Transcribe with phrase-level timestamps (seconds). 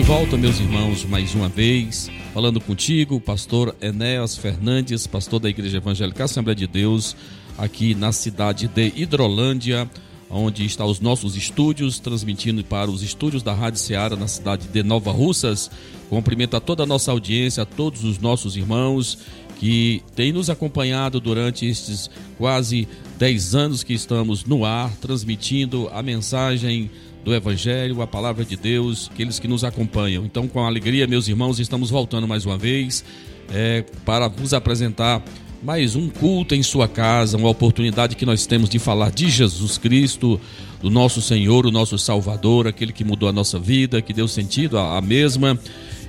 [0.00, 5.76] de volta, meus irmãos, mais uma vez, falando contigo, pastor Enéas Fernandes, pastor da Igreja
[5.76, 7.14] Evangélica Assembleia de Deus,
[7.58, 9.86] aqui na cidade de Hidrolândia,
[10.30, 14.82] onde estão os nossos estúdios, transmitindo para os estúdios da Rádio Ceará na cidade de
[14.82, 15.70] Nova Russas.
[16.08, 19.18] Cumprimento a toda a nossa audiência, a todos os nossos irmãos
[19.58, 26.02] que têm nos acompanhado durante estes quase 10 anos que estamos no ar, transmitindo a
[26.02, 26.90] mensagem
[27.24, 30.24] do Evangelho, a palavra de Deus, aqueles que nos acompanham.
[30.24, 33.04] Então, com alegria, meus irmãos, estamos voltando mais uma vez
[33.52, 35.22] é, para vos apresentar
[35.62, 39.76] mais um culto em sua casa, uma oportunidade que nós temos de falar de Jesus
[39.76, 40.40] Cristo,
[40.80, 44.78] do nosso Senhor, o nosso Salvador, aquele que mudou a nossa vida, que deu sentido
[44.78, 45.58] à mesma.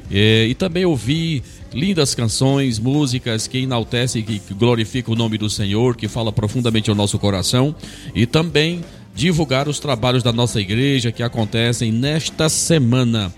[0.10, 5.50] É, e também ouvir lindas canções, músicas que enaltecem e que glorificam o nome do
[5.50, 7.76] Senhor, que fala profundamente ao nosso coração.
[8.16, 8.82] E também
[9.14, 13.34] divulgar os trabalhos da nossa igreja que acontecem nesta semana.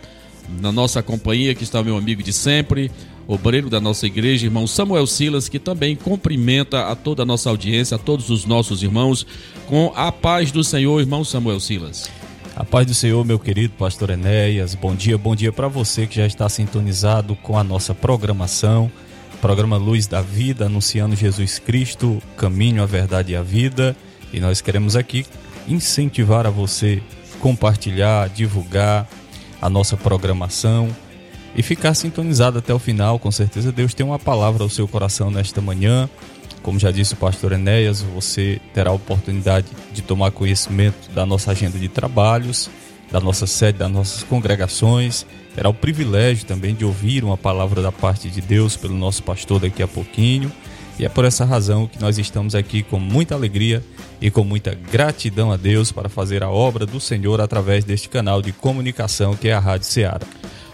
[0.61, 2.91] Na nossa companhia, que está meu amigo de sempre,
[3.27, 7.95] obreiro da nossa igreja, irmão Samuel Silas, que também cumprimenta a toda a nossa audiência,
[7.95, 9.25] a todos os nossos irmãos,
[9.67, 12.09] com a paz do Senhor, irmão Samuel Silas.
[12.55, 14.75] A paz do Senhor, meu querido pastor Enéas.
[14.75, 18.91] Bom dia, bom dia para você que já está sintonizado com a nossa programação.
[19.41, 23.95] Programa Luz da Vida, anunciando Jesus Cristo, caminho, a verdade e a vida.
[24.31, 25.25] E nós queremos aqui
[25.67, 27.01] incentivar a você
[27.39, 29.07] compartilhar, divulgar
[29.61, 30.89] a nossa programação
[31.55, 33.19] e ficar sintonizado até o final.
[33.19, 36.09] Com certeza Deus tem uma palavra ao seu coração nesta manhã.
[36.61, 41.51] Como já disse o pastor Enéas, você terá a oportunidade de tomar conhecimento da nossa
[41.51, 42.69] agenda de trabalhos,
[43.11, 45.25] da nossa sede, das nossas congregações.
[45.53, 49.59] Terá o privilégio também de ouvir uma palavra da parte de Deus pelo nosso pastor
[49.59, 50.51] daqui a pouquinho.
[50.97, 53.83] E é por essa razão que nós estamos aqui com muita alegria
[54.21, 58.41] e com muita gratidão a Deus para fazer a obra do Senhor através deste canal
[58.41, 60.25] de comunicação que é a Rádio Ceará.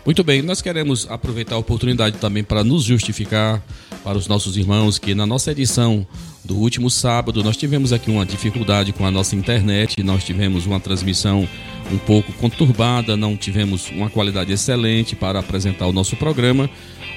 [0.06, 3.62] Muito bem, nós queremos aproveitar a oportunidade também para nos justificar
[4.04, 6.06] para os nossos irmãos que na nossa edição
[6.44, 10.80] do último sábado nós tivemos aqui uma dificuldade com a nossa internet, nós tivemos uma
[10.80, 11.48] transmissão
[11.92, 16.70] um pouco conturbada, não tivemos uma qualidade excelente para apresentar o nosso programa,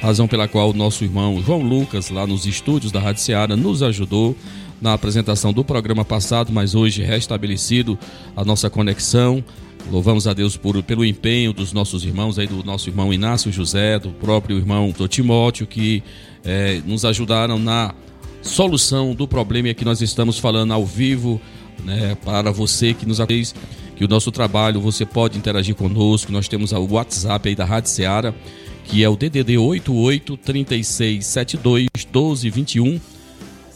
[0.03, 3.85] razão pela qual o nosso irmão João Lucas, lá nos estúdios da Rádio Seara, nos
[3.85, 4.37] ajudou
[4.81, 7.97] na apresentação do programa passado, mas hoje restabelecido
[8.37, 9.45] a nossa conexão.
[9.89, 14.01] Louvamos a Deus por, pelo empenho dos nossos irmãos, aí do nosso irmão Inácio José,
[14.01, 16.03] do próprio irmão do Timóteo, que
[16.45, 17.95] é, nos ajudaram na
[18.43, 21.41] solução do problema que nós estamos falando ao vivo,
[21.85, 23.55] né, para você que nos fez
[23.95, 27.91] que o nosso trabalho, você pode interagir conosco, nós temos o WhatsApp aí da Rádio
[27.91, 28.35] Seara,
[28.84, 33.00] que é o DDD 88 3672 1221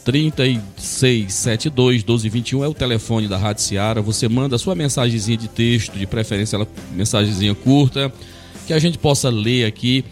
[0.07, 4.01] 3672 1221 é o telefone da Rádio Seara.
[4.01, 8.09] Você manda a sua mensagenzinha de texto, de preferência ela mensagenzinha curta,
[8.65, 10.05] que a gente possa ler aqui,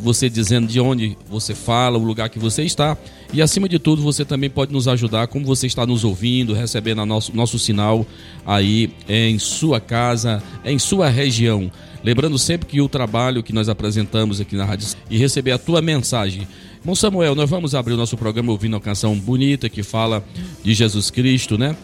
[0.00, 2.94] você dizendo de onde você fala, o lugar que você está.
[3.32, 7.06] E acima de tudo, você também pode nos ajudar, como você está nos ouvindo, recebendo
[7.06, 8.06] nosso, nosso sinal
[8.44, 11.70] aí em sua casa, em sua região.
[12.02, 15.82] Lembrando sempre que o trabalho que nós apresentamos aqui na rádio e receber a tua
[15.82, 16.46] mensagem
[16.84, 20.24] Bom, Samuel, nós vamos abrir o nosso programa ouvindo uma canção bonita que fala
[20.62, 21.76] de Jesus Cristo, né?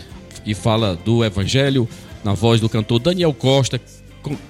[0.44, 1.88] Que fala do Evangelho,
[2.22, 3.80] na voz do cantor Daniel Costa.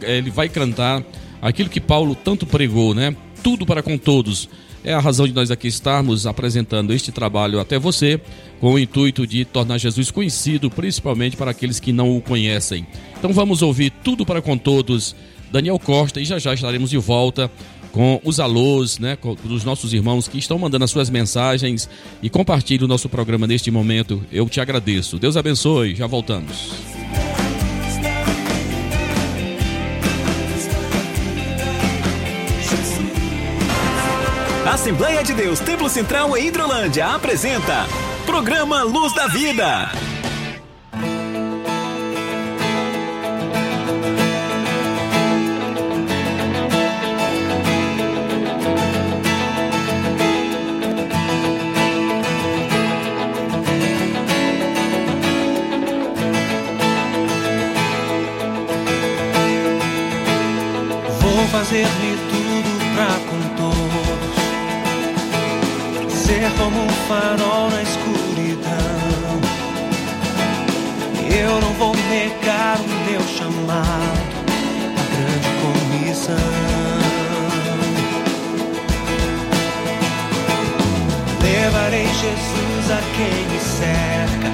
[0.02, 1.02] Ele vai cantar
[1.40, 3.16] aquilo que Paulo tanto pregou, né?
[3.42, 4.48] Tudo para com todos.
[4.84, 8.20] É a razão de nós aqui estarmos apresentando este trabalho até você,
[8.60, 12.86] com o intuito de tornar Jesus conhecido, principalmente para aqueles que não o conhecem.
[13.18, 15.16] Então vamos ouvir Tudo para com Todos,
[15.54, 17.48] Daniel Costa, e já já estaremos de volta
[17.92, 21.88] com os alôs, né, dos nossos irmãos que estão mandando as suas mensagens
[22.20, 24.20] e compartilhe o nosso programa neste momento.
[24.32, 25.16] Eu te agradeço.
[25.16, 25.94] Deus abençoe.
[25.94, 26.72] Já voltamos.
[34.66, 37.86] Assembleia de Deus Templo Central em Hidrolândia apresenta
[38.26, 40.13] Programa Luz da Vida.
[61.64, 64.36] Vou fazer-lhe tudo pra com todos.
[66.14, 69.40] Ser como um farol na escuridão.
[71.34, 74.36] Eu não vou negar o meu chamado,
[74.98, 76.36] a grande comissão.
[81.40, 84.50] Levarei Jesus a quem me cerca,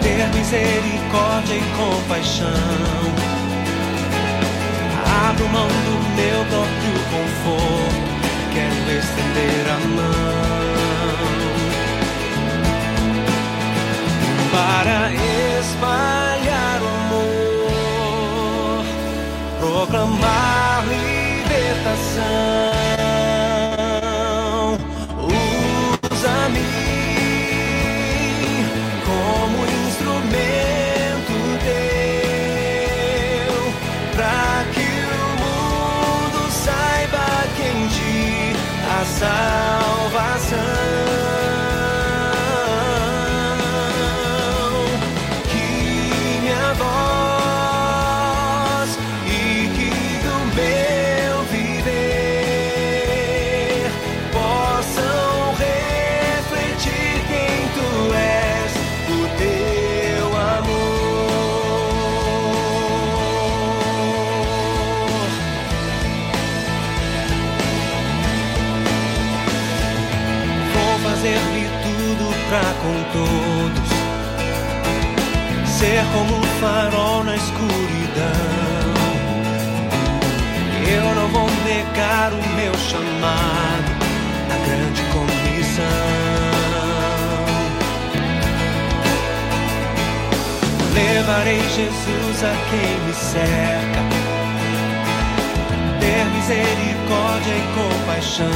[0.00, 3.27] ter misericórdia e compaixão
[5.38, 5.72] abro mão do
[6.16, 7.67] meu próprio conforto,
[76.12, 77.68] como um farol na escuridão.
[80.90, 83.84] Eu não vou negar o meu chamado,
[84.50, 85.84] a grande comissão.
[90.94, 94.02] Levarei Jesus a quem me cerca,
[96.00, 98.48] ter misericórdia e compaixão.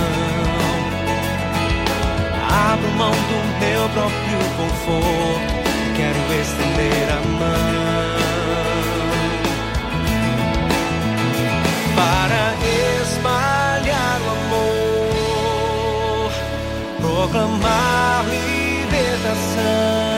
[2.73, 5.62] Abro mão do meu próprio conforto
[6.03, 8.19] quero estender a mão
[11.95, 12.45] para
[13.03, 16.31] espalhar o amor,
[17.01, 20.12] proclamar libertação.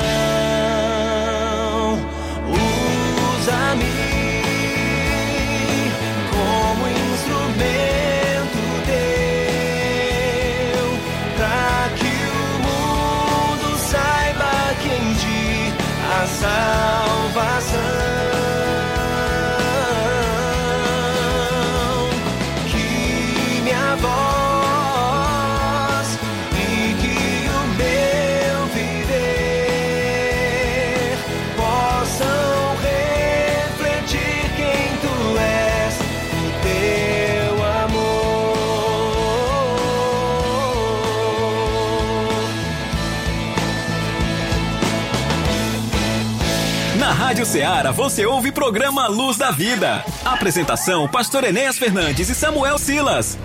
[48.05, 50.05] Você ouve programa Luz da Vida.
[50.23, 53.39] Apresentação: Pastor Enéas Fernandes e Samuel Silas.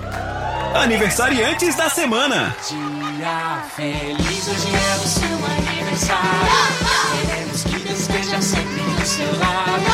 [0.76, 2.54] Aniversariantes da semana.
[2.68, 6.28] Dia feliz, hoje é o seu aniversário.
[7.26, 9.86] Queremos que Deus esteja sempre ao seu lado.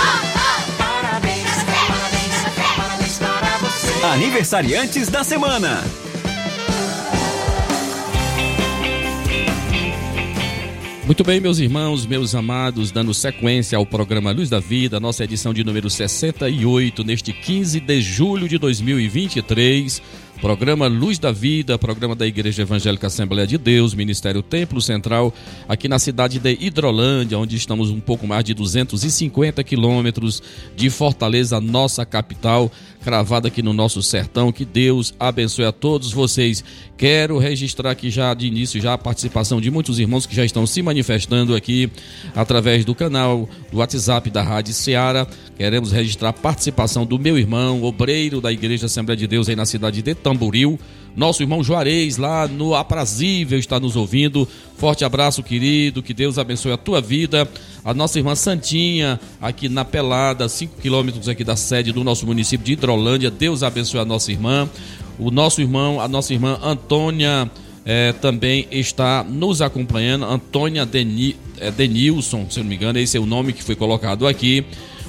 [0.79, 4.03] Parabéns, parabéns, parabéns para você.
[4.03, 5.83] Aniversariantes da semana.
[11.05, 15.53] Muito bem, meus irmãos, meus amados, dando sequência ao programa Luz da Vida, nossa edição
[15.53, 20.01] de número 68, neste 15 de julho de 2023.
[20.41, 25.31] Programa Luz da Vida, programa da Igreja Evangélica Assembleia de Deus, Ministério Templo Central,
[25.69, 30.41] aqui na cidade de Hidrolândia, onde estamos um pouco mais de 250 quilômetros
[30.75, 32.71] de Fortaleza, nossa capital
[33.05, 34.51] cravada aqui no nosso sertão.
[34.51, 36.63] Que Deus abençoe a todos vocês.
[36.97, 40.65] Quero registrar aqui já de início já a participação de muitos irmãos que já estão
[40.65, 41.87] se manifestando aqui
[42.33, 45.27] através do canal do WhatsApp da Rádio Ceará.
[45.55, 49.67] Queremos registrar a participação do meu irmão, obreiro da Igreja Assembleia de Deus aí na
[49.67, 50.79] cidade de Tamboril.
[51.15, 54.47] Nosso irmão Juarez, lá no Aprazível, está nos ouvindo.
[54.77, 56.03] Forte abraço, querido.
[56.03, 57.47] Que Deus abençoe a tua vida.
[57.83, 62.65] A nossa irmã Santinha, aqui na Pelada, 5 quilômetros aqui da sede do nosso município
[62.65, 63.31] de Hidrolândia.
[63.31, 64.69] Deus abençoe a nossa irmã.
[65.17, 67.49] O nosso irmão, a nossa irmã Antônia.
[67.87, 73.19] É, também está nos acompanhando, Antônia Deni, é, Denilson, se não me engano, esse é
[73.19, 74.65] o nome que foi colocado aqui.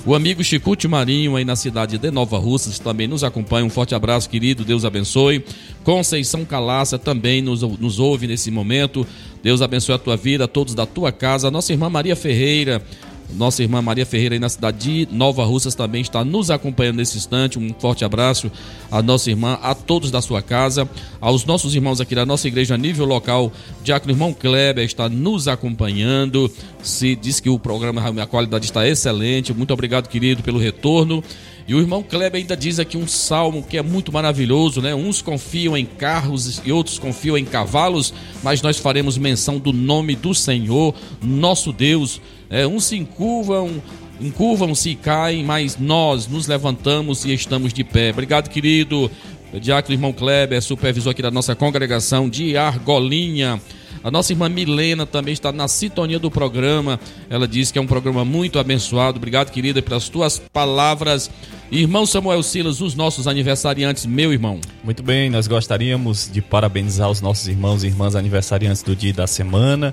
[0.07, 3.67] O amigo Chicute Marinho, aí na cidade de Nova Russas, também nos acompanha.
[3.67, 4.65] Um forte abraço, querido.
[4.65, 5.45] Deus abençoe.
[5.83, 9.05] Conceição Calaça também nos, nos ouve nesse momento.
[9.47, 11.53] Deus abençoe a tua vida, todos da tua casa.
[11.53, 12.83] Nossa irmã Maria Ferreira,
[13.33, 17.17] Nossa irmã Maria Ferreira aí na cidade de Nova Russas também está nos acompanhando nesse
[17.17, 17.57] instante.
[17.57, 18.51] Um forte abraço
[18.91, 20.89] à nossa irmã, a todos da sua casa,
[21.21, 23.53] aos nossos irmãos aqui da nossa igreja a nível local.
[23.85, 26.51] Diácono irmão Kleber está nos acompanhando.
[26.83, 29.55] Se diz que o programa, a qualidade está excelente.
[29.55, 31.23] Muito obrigado, querido, pelo retorno.
[31.69, 34.95] E o irmão Kleber ainda diz aqui um salmo que é muito maravilhoso, né?
[34.95, 40.15] Uns confiam em carros e outros confiam em cavalos, mas nós faremos menção do nome
[40.15, 42.21] do Senhor, nosso Deus.
[42.49, 43.83] É, uns se encurvam,
[44.21, 48.11] encurvam-se e caem, mas nós nos levantamos e estamos de pé.
[48.11, 49.11] Obrigado, querido.
[49.61, 53.61] Diácono irmão Kleber, supervisor aqui da nossa congregação de Argolinha.
[54.07, 57.01] A nossa irmã Milena também está na sintonia do programa.
[57.29, 59.17] Ela diz que é um programa muito abençoado.
[59.17, 61.29] Obrigado, querida, pelas tuas palavras.
[61.73, 64.61] Irmão Samuel Silas, os nossos aniversariantes, meu irmão.
[64.85, 69.13] Muito bem, nós gostaríamos de parabenizar os nossos irmãos e irmãs aniversariantes do dia e
[69.13, 69.93] da semana,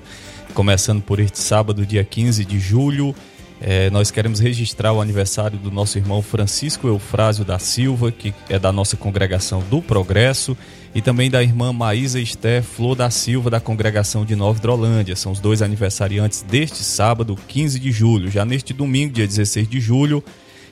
[0.54, 3.16] começando por este sábado, dia 15 de julho.
[3.60, 8.60] É, nós queremos registrar o aniversário do nosso irmão Francisco Eufrásio da Silva, que é
[8.60, 10.56] da nossa congregação do Progresso,
[10.94, 15.16] e também da irmã Maísa Esther Flor da Silva, da congregação de Nova Drolândia.
[15.16, 18.30] São os dois aniversariantes deste sábado, 15 de julho.
[18.30, 20.22] Já neste domingo, dia 16 de julho,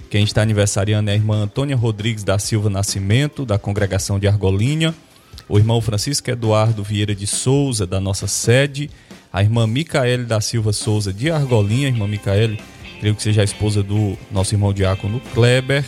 [0.08, 4.94] quem está aniversariando é a irmã Antônia Rodrigues da Silva Nascimento, da congregação de Argolinha,
[5.48, 8.90] o irmão Francisco Eduardo Vieira de Souza, da nossa sede,
[9.32, 12.60] a irmã Micaele da Silva Souza de Argolinha, irmã Micaele,
[13.00, 15.84] creio que seja a esposa do nosso irmão diácono Kleber,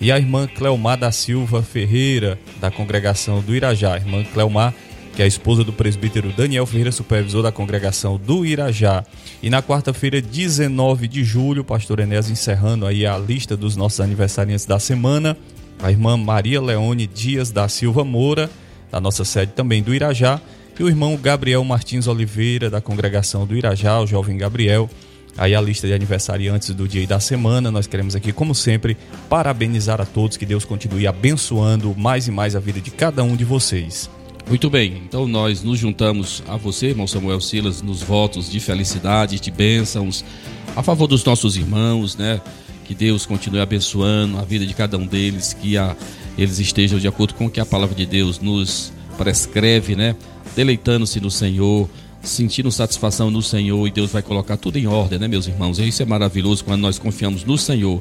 [0.00, 3.94] e a irmã Cleomar da Silva Ferreira, da congregação do Irajá.
[3.94, 4.72] A irmã Cleomar,
[5.14, 9.04] que é a esposa do presbítero Daniel Ferreira, supervisor da congregação do Irajá.
[9.42, 14.66] E na quarta-feira, 19 de julho, pastor Enéas encerrando aí a lista dos nossos aniversariantes
[14.66, 15.36] da semana,
[15.82, 18.48] a irmã Maria Leone Dias da Silva Moura,
[18.90, 20.40] da nossa sede também do Irajá,
[20.78, 24.88] e o irmão Gabriel Martins Oliveira, da congregação do Irajá, o jovem Gabriel,
[25.38, 27.70] aí a lista de aniversariantes do dia e da semana.
[27.70, 28.96] Nós queremos aqui, como sempre,
[29.28, 33.36] parabenizar a todos, que Deus continue abençoando mais e mais a vida de cada um
[33.36, 34.10] de vocês.
[34.48, 39.38] Muito bem, então nós nos juntamos a você, irmão Samuel Silas, nos votos de felicidade,
[39.38, 40.24] de bênçãos,
[40.74, 42.40] a favor dos nossos irmãos, né?
[42.86, 45.94] Que Deus continue abençoando a vida de cada um deles, que a,
[46.38, 50.16] eles estejam de acordo com o que a palavra de Deus nos prescreve, né?
[50.56, 51.86] Deleitando-se no Senhor,
[52.28, 55.78] sentindo satisfação no Senhor e Deus vai colocar tudo em ordem, né, meus irmãos?
[55.78, 58.00] Isso é maravilhoso quando nós confiamos no Senhor.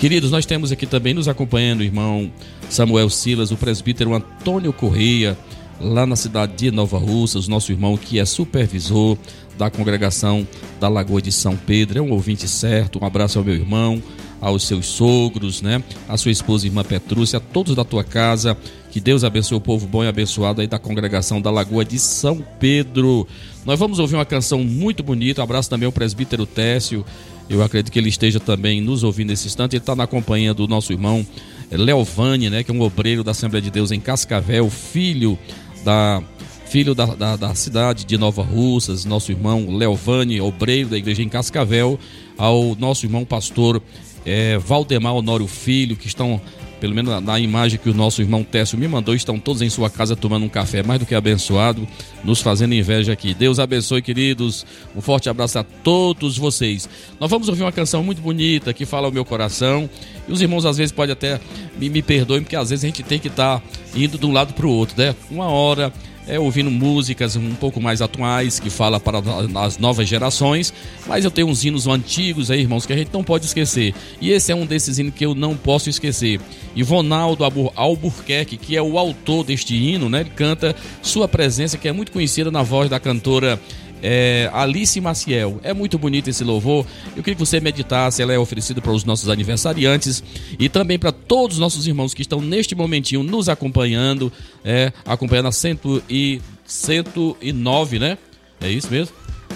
[0.00, 2.30] Queridos, nós temos aqui também nos acompanhando o irmão
[2.68, 5.38] Samuel Silas, o presbítero Antônio Correia,
[5.80, 9.16] lá na cidade de Nova Russas, nosso irmão que é supervisor
[9.56, 10.46] da congregação
[10.80, 13.00] da Lagoa de São Pedro, é um ouvinte certo.
[13.02, 14.02] Um abraço ao meu irmão,
[14.40, 15.82] aos seus sogros, né?
[16.08, 18.56] A sua esposa, irmã Petrúcia, a todos da tua casa.
[18.90, 22.44] Que Deus abençoe o povo bom e abençoado aí da congregação da Lagoa de São
[22.58, 23.26] Pedro.
[23.64, 25.42] Nós vamos ouvir uma canção muito bonita.
[25.42, 27.04] Abraço também ao presbítero Técio.
[27.48, 29.76] Eu acredito que ele esteja também nos ouvindo nesse instante.
[29.76, 31.26] Ele está na companhia do nosso irmão
[31.70, 32.62] Leovani, né?
[32.62, 35.38] Que é um obreiro da Assembleia de Deus em Cascavel, filho
[35.84, 36.22] da
[36.66, 41.28] filho da, da, da, cidade de Nova Russas, nosso irmão Leovani, obreiro da igreja em
[41.28, 41.98] Cascavel,
[42.36, 43.82] ao nosso irmão pastor
[44.28, 46.40] é, Valdemar Honório Filho, que estão,
[46.80, 49.70] pelo menos na, na, imagem que o nosso irmão Técio me mandou, estão todos em
[49.70, 51.86] sua casa tomando um café mais do que abençoado,
[52.22, 53.34] nos fazendo inveja aqui.
[53.34, 54.66] Deus abençoe, queridos.
[54.94, 56.88] Um forte abraço a todos vocês.
[57.18, 59.88] Nós vamos ouvir uma canção muito bonita que fala ao meu coração.
[60.28, 61.40] E os irmãos às vezes podem até
[61.78, 64.32] me, me perdoem, porque às vezes a gente tem que estar tá indo de um
[64.32, 65.14] lado para o outro, né?
[65.30, 65.92] Uma hora
[66.28, 69.18] é, ouvindo músicas um pouco mais atuais, que fala para
[69.64, 70.72] as novas gerações,
[71.06, 73.94] mas eu tenho uns hinos antigos aí, irmãos, que a gente não pode esquecer.
[74.20, 76.40] E esse é um desses hinos que eu não posso esquecer.
[76.76, 77.44] Ivonaldo
[77.74, 80.20] Albuquerque, que é o autor deste hino, né?
[80.20, 83.58] Ele canta Sua Presença, que é muito conhecida na voz da cantora
[84.02, 85.60] é, Alice Maciel.
[85.62, 86.86] É muito bonito esse louvor.
[87.16, 88.22] Eu queria que você meditasse.
[88.22, 90.22] Ela é oferecida para os nossos aniversariantes
[90.58, 94.32] e também para todos os nossos irmãos que estão neste momentinho nos acompanhando,
[94.64, 98.18] é, acompanhando a cento e, 109, né?
[98.60, 99.14] É isso mesmo?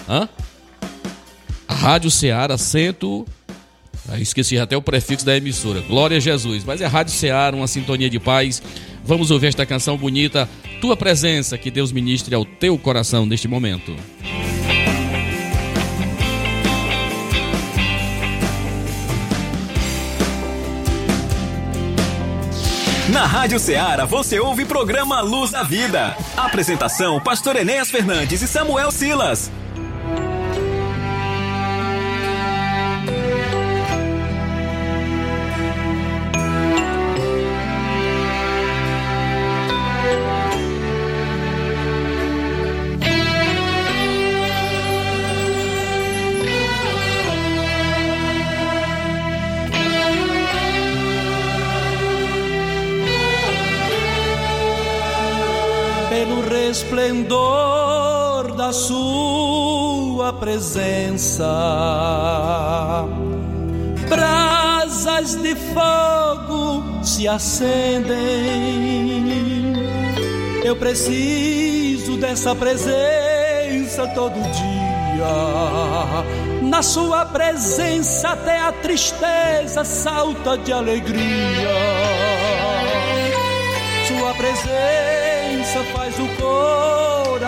[0.08, 0.28] Hã?
[1.68, 3.26] A Rádio Ceará cento
[4.08, 5.80] ah, esqueci até o prefixo da emissora.
[5.80, 6.64] Glória a Jesus.
[6.64, 8.62] Mas é Rádio Ceará, uma sintonia de paz.
[9.04, 10.48] Vamos ouvir esta canção bonita.
[10.80, 13.94] Tua presença, que Deus ministre ao teu coração neste momento.
[23.12, 26.16] Na Rádio Ceará você ouve programa Luz da Vida.
[26.36, 29.50] Apresentação: Pastor Enéas Fernandes e Samuel Silas.
[56.92, 61.44] Pelo resplendor da sua presença.
[64.08, 68.12] Brasas de fogo se acendem.
[70.62, 75.22] Eu preciso dessa presença todo dia.
[76.62, 81.70] Na sua presença até a tristeza salta de alegria.
[84.06, 85.21] Sua presença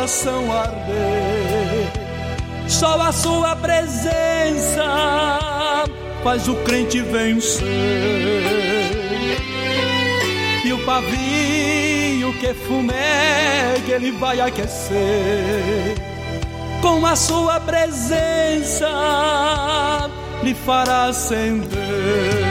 [0.05, 1.91] coração arder.
[2.69, 4.85] Só a sua presença
[6.23, 7.65] faz o crente vencer.
[10.63, 15.95] E o pavio que fumega ele vai aquecer.
[16.83, 18.91] Com a sua presença
[20.43, 22.44] lhe fará acender.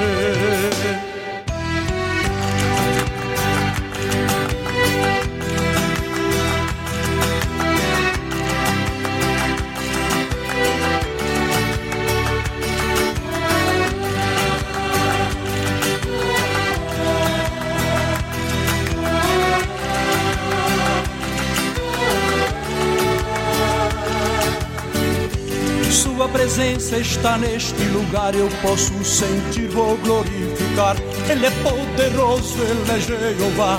[26.34, 30.98] Presença está neste lugar, eu posso sentir, vou glorificar.
[31.30, 33.78] Ele é poderoso, ele é Jeová.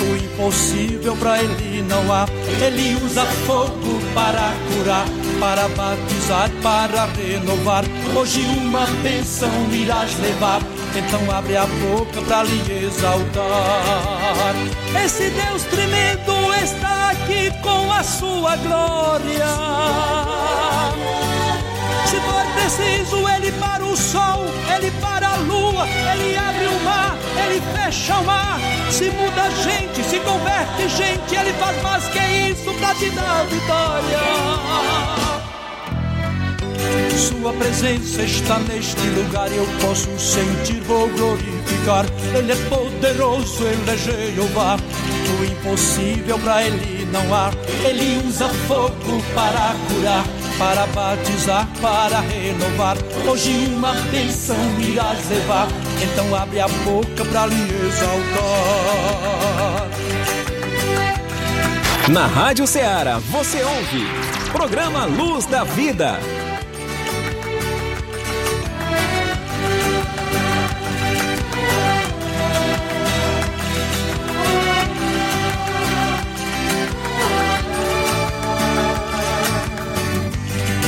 [0.00, 2.26] O impossível para ele não há.
[2.62, 5.06] Ele usa fogo para curar,
[5.40, 7.84] para batizar, para renovar.
[8.14, 10.60] Hoje uma bênção irás levar.
[10.94, 14.54] Então abre a boca para lhe exaltar.
[15.02, 19.46] Esse Deus tremendo está aqui com a sua glória.
[22.06, 24.44] Se for preciso, ele para o sol,
[24.74, 28.58] ele para a lua, ele abre o mar, ele fecha o mar.
[28.90, 34.18] Se muda gente, se converte gente, ele faz mais que isso pra te dar vitória.
[37.16, 42.06] Sua presença está neste lugar, eu posso sentir, vou glorificar.
[42.36, 44.76] Ele é poderoso, ele é Jeová.
[45.38, 47.50] O impossível para ele não há.
[47.84, 50.24] Ele usa fogo para curar,
[50.58, 52.96] para batizar, para renovar.
[53.28, 55.68] Hoje uma bênção irás levar,
[56.02, 59.24] então abre a boca para lhe exaltar.
[62.08, 64.06] Na Rádio Ceará você ouve
[64.52, 66.18] Programa Luz da Vida.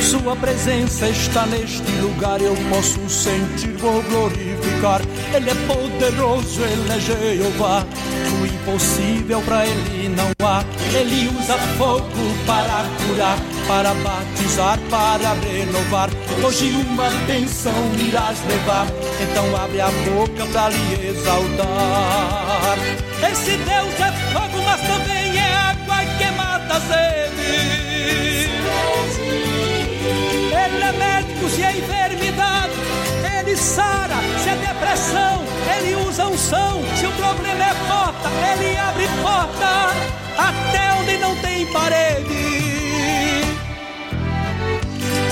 [0.07, 5.01] Sua presença está neste lugar, eu posso sentir, vou glorificar.
[5.33, 7.85] Ele é poderoso, ele é Jeová.
[8.39, 10.63] O impossível para ele não há.
[10.97, 12.07] Ele usa fogo
[12.45, 16.09] para curar, para batizar, para renovar.
[16.41, 18.87] Hoje uma bênção irás levar,
[19.21, 22.77] então abre a boca para lhe exaltar.
[23.29, 28.46] Esse Deus é fogo, mas também é água que mata a sede.
[30.77, 32.73] Ele é médico se é enfermidade,
[33.39, 35.43] ele sara se é depressão,
[35.75, 39.91] ele usa unção, se o problema é porta, ele abre porta
[40.37, 42.37] até onde não tem parede.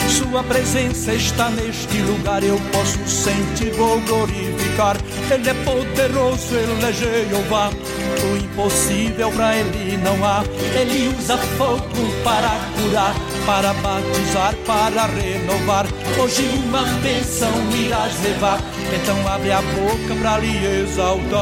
[0.10, 4.97] Sua presença está neste lugar, eu posso sentir, vou glorificar.
[5.31, 7.69] Ele é poderoso, ele é Jeová.
[7.69, 10.43] O impossível para ele não há.
[10.77, 11.88] Ele usa fogo
[12.23, 15.86] para curar, para batizar, para renovar.
[16.19, 18.60] Hoje uma bênção irás levar,
[18.93, 21.36] então abre a boca para lhe exaltar.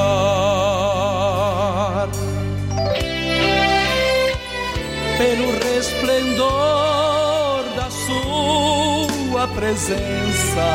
[5.18, 10.68] Pelo resplendor da sua presença.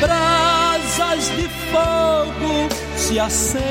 [0.00, 3.66] Brasas de fogo se acendem.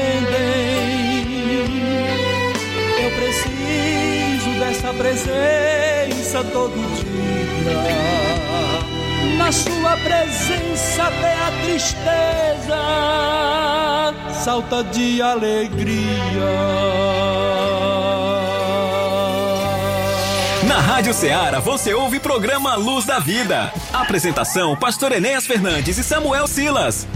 [3.01, 4.14] Eu preciso
[4.59, 7.05] dessa presença todo dia.
[9.37, 13.25] Na sua presença até a tristeza
[14.45, 15.95] salta de alegria.
[20.67, 23.73] Na Rádio Ceará você ouve programa Luz da Vida.
[23.91, 27.07] Apresentação: Pastor Enéas Fernandes e Samuel Silas.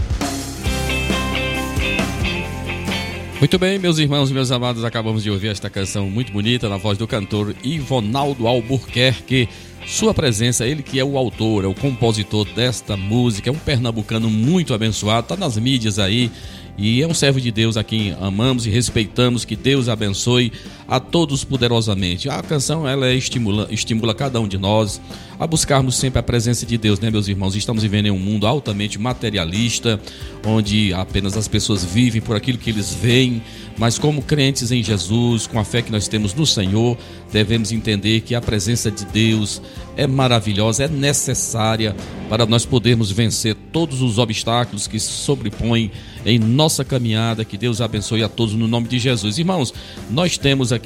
[3.40, 6.76] Muito bem, meus irmãos e meus amados, acabamos de ouvir esta canção muito bonita na
[6.76, 9.48] voz do cantor Ivonaldo Albuquerque,
[9.86, 14.28] sua presença, ele que é o autor, é o compositor desta música, é um pernambucano
[14.28, 16.30] muito abençoado, tá nas mídias aí.
[16.76, 19.44] E é um servo de Deus a quem amamos e respeitamos.
[19.44, 20.52] Que Deus abençoe
[20.90, 22.28] a todos poderosamente.
[22.28, 25.00] A canção ela é estimula, estimula cada um de nós
[25.38, 27.54] a buscarmos sempre a presença de Deus, né, meus irmãos?
[27.54, 30.00] Estamos vivendo em um mundo altamente materialista,
[30.44, 33.40] onde apenas as pessoas vivem por aquilo que eles veem,
[33.78, 36.98] mas como crentes em Jesus, com a fé que nós temos no Senhor,
[37.32, 39.62] devemos entender que a presença de Deus
[39.96, 41.94] é maravilhosa, é necessária
[42.28, 45.90] para nós podermos vencer todos os obstáculos que se sobrepõem
[46.24, 47.44] em nossa caminhada.
[47.44, 49.36] Que Deus abençoe a todos no nome de Jesus.
[49.36, 49.74] Irmãos,
[50.10, 50.79] nós temos aqui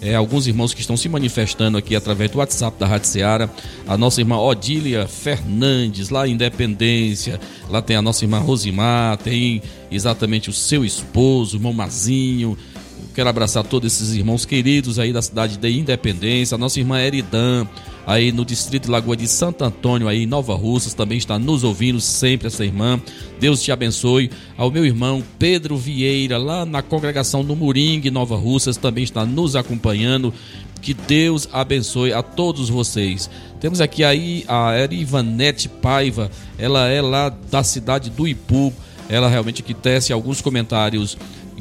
[0.00, 3.50] é, alguns irmãos que estão se manifestando aqui através do WhatsApp da Rádio Seara.
[3.86, 7.40] A nossa irmã Odília Fernandes, lá em Independência.
[7.68, 12.56] Lá tem a nossa irmã Rosimar, tem exatamente o seu esposo, o irmão Mazinho.
[13.14, 16.54] Quero abraçar todos esses irmãos queridos aí da cidade de Independência.
[16.54, 17.66] A nossa irmã Eridan,
[18.06, 22.00] aí no distrito Lagoa de Santo Antônio, aí em Nova Russas, também está nos ouvindo
[22.00, 23.00] sempre essa irmã.
[23.40, 24.30] Deus te abençoe.
[24.56, 29.56] Ao meu irmão Pedro Vieira, lá na congregação do Moringue, Nova Russas, também está nos
[29.56, 30.32] acompanhando.
[30.80, 33.28] Que Deus abençoe a todos vocês.
[33.58, 38.72] Temos aqui aí a Erivanete Paiva, ela é lá da cidade do Ipu.
[39.08, 41.16] Ela realmente que tece alguns comentários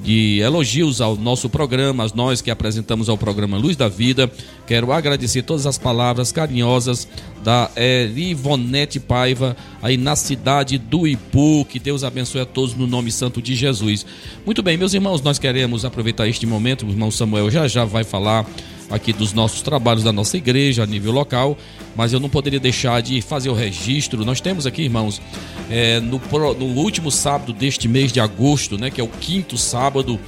[0.05, 4.31] de elogios ao nosso programa, nós que apresentamos ao programa Luz da Vida.
[4.67, 7.07] Quero agradecer todas as palavras carinhosas
[7.43, 11.65] da Erivonete Paiva, aí na cidade do Ipu.
[11.65, 14.05] Que Deus abençoe a todos no nome santo de Jesus.
[14.45, 16.85] Muito bem, meus irmãos, nós queremos aproveitar este momento.
[16.85, 18.45] O irmão Samuel já já vai falar
[18.89, 21.57] aqui dos nossos trabalhos da nossa igreja a nível local,
[21.95, 24.23] mas eu não poderia deixar de fazer o registro.
[24.25, 25.21] Nós temos aqui, irmãos,
[25.69, 26.21] é, no,
[26.53, 30.19] no, último sábado deste mês de agosto, né, que é o quinto sábado,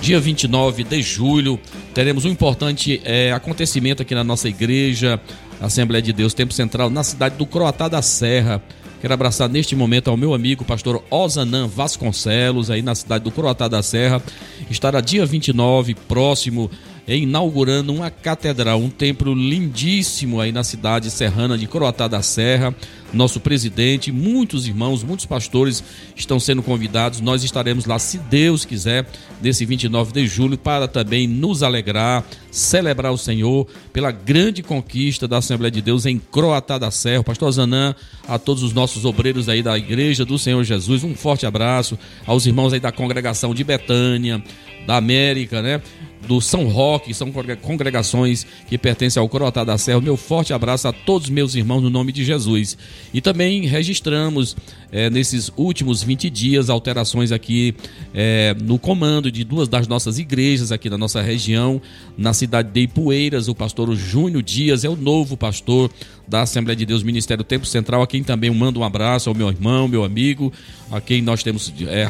[0.00, 1.58] dia 29 de julho,
[1.94, 5.20] teremos um importante é, acontecimento aqui na nossa igreja,
[5.60, 8.60] Assembleia de Deus Tempo Central, na cidade do Croatá da Serra.
[9.00, 13.66] Quero abraçar neste momento ao meu amigo pastor Osanã Vasconcelos, aí na cidade do Croatá
[13.66, 14.22] da Serra.
[14.70, 16.70] Estará dia 29, próximo
[17.06, 22.74] inaugurando uma catedral, um templo lindíssimo aí na cidade serrana de Croatá da Serra.
[23.12, 25.84] Nosso presidente, muitos irmãos, muitos pastores
[26.16, 27.20] estão sendo convidados.
[27.20, 29.06] Nós estaremos lá, se Deus quiser,
[29.38, 35.38] desse 29 de julho, para também nos alegrar, celebrar o Senhor pela grande conquista da
[35.38, 37.22] Assembleia de Deus em Croatá da Serra.
[37.22, 37.94] Pastor Zanã,
[38.26, 41.98] a todos os nossos obreiros aí da Igreja do Senhor Jesus, um forte abraço.
[42.24, 44.42] Aos irmãos aí da congregação de Betânia,
[44.86, 45.82] da América, né?
[46.26, 50.00] Do São Roque, são congregações que pertencem ao Croatá da Serra.
[50.00, 52.76] Meu forte abraço a todos meus irmãos no nome de Jesus.
[53.12, 54.56] E também registramos
[54.90, 57.74] é, nesses últimos 20 dias alterações aqui
[58.14, 61.80] é, no comando de duas das nossas igrejas aqui na nossa região,
[62.16, 63.48] na cidade de Ipueiras.
[63.48, 65.90] O pastor Júnior Dias é o novo pastor
[66.32, 69.48] da Assembleia de Deus Ministério Tempo Central, a quem também mando um abraço ao meu
[69.48, 70.50] irmão, meu amigo,
[70.90, 72.08] a quem nós temos é,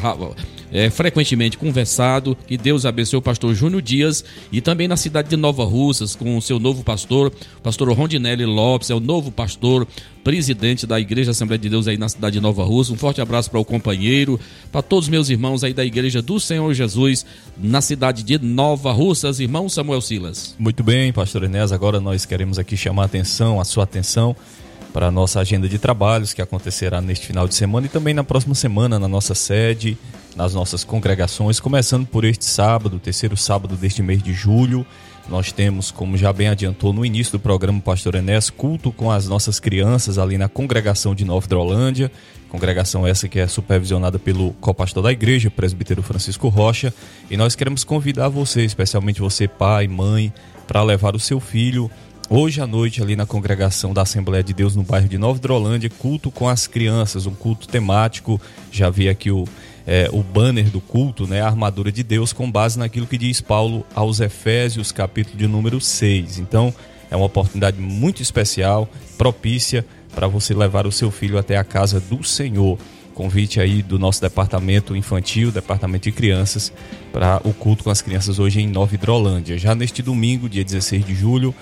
[0.71, 2.37] é, frequentemente conversado.
[2.47, 6.37] Que Deus abençoe o pastor Júnior Dias e também na cidade de Nova Russas, com
[6.37, 9.85] o seu novo pastor, pastor Rondinelli Lopes, é o novo pastor,
[10.23, 12.93] presidente da Igreja Assembleia de Deus aí na cidade de Nova Russa.
[12.93, 14.39] Um forte abraço para o companheiro,
[14.71, 17.25] para todos meus irmãos aí da Igreja do Senhor Jesus
[17.61, 20.55] na cidade de Nova Russas, irmão Samuel Silas.
[20.57, 24.12] Muito bem, pastor Enéas, agora nós queremos aqui chamar a atenção, a sua atenção
[24.93, 28.23] para a nossa agenda de trabalhos que acontecerá neste final de semana e também na
[28.23, 29.97] próxima semana na nossa sede,
[30.35, 34.85] nas nossas congregações, começando por este sábado, terceiro sábado deste mês de julho.
[35.27, 39.27] Nós temos, como já bem adiantou no início do programa Pastor Enéas, culto com as
[39.27, 42.11] nossas crianças ali na congregação de Nova Drolândia.
[42.49, 46.93] Congregação essa que é supervisionada pelo copastor da igreja, presbítero Francisco Rocha.
[47.31, 50.31] E nós queremos convidar você, especialmente você, pai, mãe,
[50.67, 51.89] para levar o seu filho
[52.35, 55.89] hoje à noite ali na congregação da Assembleia de Deus no bairro de Nova Drolândia,
[55.89, 58.41] culto com as crianças, um culto temático.
[58.71, 59.45] Já vi aqui o
[59.85, 63.41] é, o banner do culto, né, a armadura de Deus, com base naquilo que diz
[63.41, 66.39] Paulo aos Efésios, capítulo de número 6.
[66.39, 66.73] Então,
[67.11, 71.99] é uma oportunidade muito especial, propícia para você levar o seu filho até a casa
[71.99, 72.77] do Senhor.
[73.13, 76.73] Convite aí do nosso departamento infantil, departamento de crianças,
[77.11, 79.57] para o culto com as crianças hoje em Nova Hidrolândia.
[79.57, 81.53] Já neste domingo, dia 16 de julho,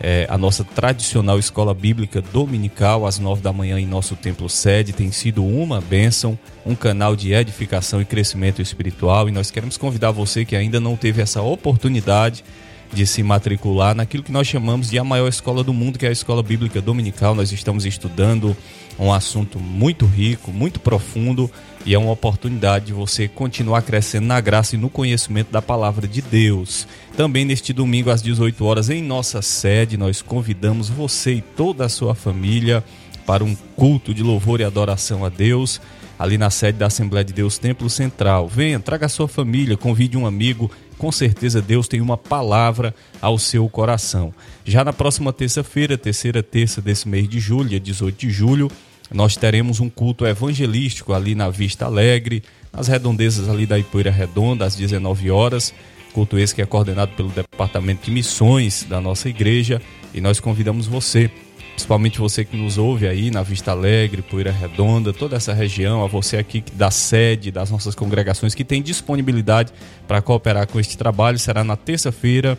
[0.00, 4.92] é, a nossa tradicional escola bíblica dominical, às nove da manhã, em nosso templo sede,
[4.92, 9.28] tem sido uma bênção, um canal de edificação e crescimento espiritual.
[9.28, 12.44] E nós queremos convidar você que ainda não teve essa oportunidade
[12.92, 16.08] de se matricular naquilo que nós chamamos de a maior escola do mundo, que é
[16.08, 17.34] a Escola Bíblica Dominical.
[17.34, 18.56] Nós estamos estudando
[18.98, 21.50] um assunto muito rico, muito profundo
[21.84, 26.08] e é uma oportunidade de você continuar crescendo na graça e no conhecimento da palavra
[26.08, 26.86] de Deus.
[27.16, 31.88] Também neste domingo às 18 horas em nossa sede, nós convidamos você e toda a
[31.88, 32.82] sua família
[33.26, 35.80] para um culto de louvor e adoração a Deus
[36.18, 38.48] ali na sede da Assembleia de Deus Templo Central.
[38.48, 43.38] Venha, traga a sua família, convide um amigo, com certeza Deus tem uma palavra ao
[43.38, 44.32] seu coração.
[44.64, 48.70] Já na próxima terça-feira, terceira terça desse mês de julho, dia 18 de julho,
[49.12, 54.64] nós teremos um culto evangelístico ali na Vista Alegre, nas redondezas ali da Ipoeira Redonda,
[54.64, 55.74] às 19 horas.
[56.12, 60.86] Culto esse que é coordenado pelo Departamento de Missões da nossa igreja e nós convidamos
[60.86, 61.30] você
[61.74, 66.06] principalmente você que nos ouve aí na Vista Alegre, Poeira Redonda, toda essa região, a
[66.06, 69.72] você aqui da sede das nossas congregações que tem disponibilidade
[70.06, 72.56] para cooperar com este trabalho, será na terça-feira,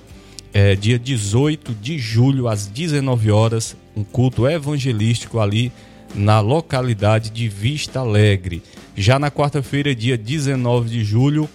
[0.54, 5.72] é, dia 18 de julho, às 19 horas, um culto evangelístico ali
[6.16, 8.64] na localidade de Vista Alegre.
[8.96, 11.50] Já na quarta-feira, dia 19 de julho,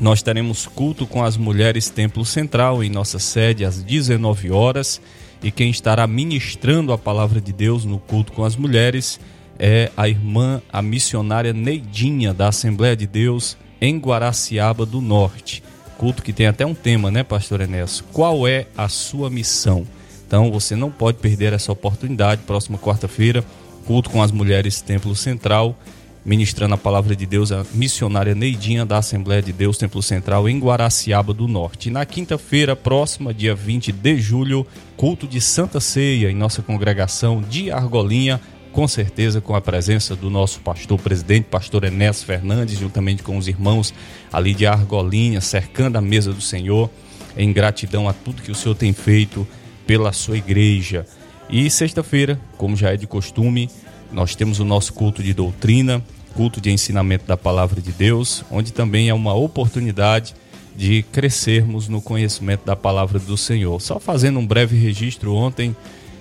[0.00, 5.00] nós teremos culto com as mulheres Templo Central em nossa sede às 19 horas
[5.42, 9.20] e quem estará ministrando a palavra de Deus no culto com as mulheres
[9.58, 15.62] é a irmã, a missionária Neidinha, da Assembleia de Deus em Guaraciaba do Norte.
[15.98, 18.02] Culto que tem até um tema, né, pastor Enéas?
[18.12, 19.86] Qual é a sua missão?
[20.26, 22.42] Então você não pode perder essa oportunidade.
[22.46, 23.44] Próxima quarta-feira,
[23.82, 25.76] culto com as mulheres Templo Central
[26.24, 30.58] ministrando a palavra de Deus, a missionária Neidinha da Assembleia de Deus Templo Central em
[30.58, 31.90] Guaraciaba do Norte.
[31.90, 34.66] Na quinta-feira próxima, dia 20 de julho,
[34.96, 38.40] culto de Santa Ceia em nossa congregação de Argolinha,
[38.72, 43.48] com certeza com a presença do nosso pastor presidente, pastor Enéas Fernandes, juntamente com os
[43.48, 43.92] irmãos
[44.32, 46.88] ali de Argolinha, cercando a mesa do Senhor,
[47.36, 49.46] em gratidão a tudo que o Senhor tem feito
[49.86, 51.04] pela sua igreja.
[51.52, 53.68] E sexta-feira, como já é de costume,
[54.10, 56.02] nós temos o nosso culto de doutrina,
[56.34, 60.34] culto de ensinamento da palavra de Deus, onde também é uma oportunidade
[60.74, 63.78] de crescermos no conhecimento da palavra do Senhor.
[63.82, 65.76] Só fazendo um breve registro, ontem,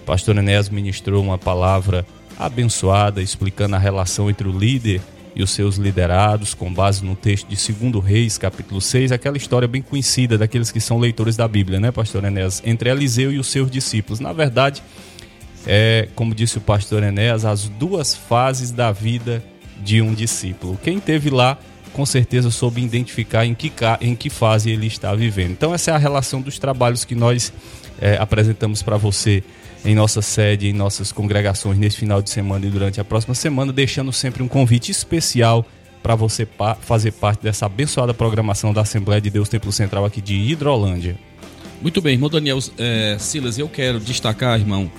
[0.06, 2.06] pastor Enéas ministrou uma palavra
[2.38, 5.00] abençoada, explicando a relação entre o líder
[5.34, 9.66] e os seus liderados, com base no texto de 2 Reis, capítulo 6, aquela história
[9.66, 12.62] bem conhecida daqueles que são leitores da Bíblia, né, pastor Enéas?
[12.66, 14.20] Entre Eliseu e os seus discípulos.
[14.20, 14.84] Na verdade,
[15.66, 19.44] é, como disse o pastor Enéas, as duas fases da vida
[19.82, 20.80] de um discípulo.
[20.84, 21.58] Quem teve lá,
[21.94, 25.52] com certeza soube identificar em que, em que fase ele está vivendo.
[25.52, 27.52] Então, essa é a relação dos trabalhos que nós
[28.00, 29.44] é, apresentamos para você
[29.84, 33.74] em nossa sede, em nossas congregações nesse final de semana e durante a próxima semana,
[33.74, 35.66] deixando sempre um convite especial
[36.04, 40.22] para você pa fazer parte dessa abençoada programação da Assembleia de Deus Templo Central aqui
[40.22, 41.18] de Hidrolândia.
[41.82, 44.92] Muito bem, irmão Daniel é, Silas, eu quero destacar, irmão,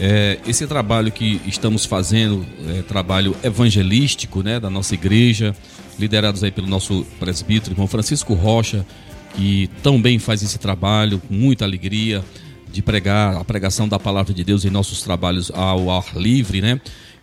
[0.00, 5.54] é, esse trabalho que estamos fazendo, é, trabalho evangelístico né, da nossa igreja,
[5.98, 8.86] liderados aí pelo nosso presbítero, irmão Francisco Rocha,
[9.34, 12.24] que tão bem faz esse trabalho, com muita alegria,
[12.72, 16.80] de pregar a pregação da palavra de Deus em nossos trabalhos ao ar livre, né?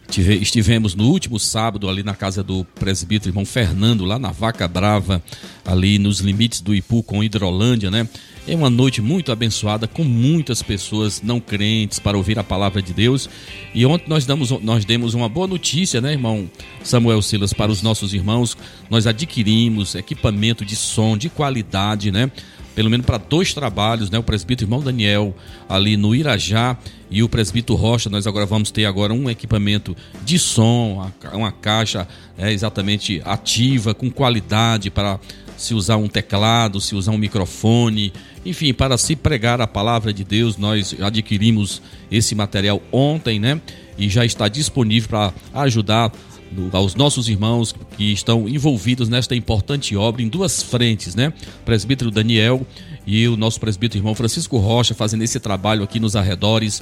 [0.10, 5.22] Estivemos no último sábado ali na casa do presbítero irmão Fernando, lá na Vaca Brava,
[5.65, 8.08] ali nos limites do Ipu com Hidrolândia, né?
[8.48, 12.93] É uma noite muito abençoada com muitas pessoas não crentes para ouvir a palavra de
[12.93, 13.30] Deus.
[13.76, 16.50] E ontem nós, damos, nós demos uma boa notícia, né, irmão
[16.82, 18.58] Samuel Silas, para os nossos irmãos.
[18.89, 22.32] Nós adquirimos equipamento de som de qualidade, né?
[22.78, 24.20] Pelo menos para dois trabalhos, né?
[24.20, 25.36] O presbítero irmão Daniel
[25.68, 26.78] ali no Irajá
[27.10, 28.08] e o presbítero Rocha.
[28.08, 34.12] Nós agora vamos ter agora um equipamento de som, uma caixa é, exatamente ativa, com
[34.12, 35.20] qualidade para
[35.58, 38.13] se usar um teclado, se usar um microfone,
[38.46, 43.60] enfim, para se pregar a palavra de Deus, nós adquirimos esse material ontem, né?
[43.98, 46.12] E já está disponível para ajudar
[46.71, 51.33] aos nossos irmãos que estão envolvidos nesta importante obra em duas frentes, né?
[51.62, 52.65] O presbítero Daniel
[53.05, 56.81] e o nosso presbítero irmão Francisco Rocha fazendo esse trabalho aqui nos arredores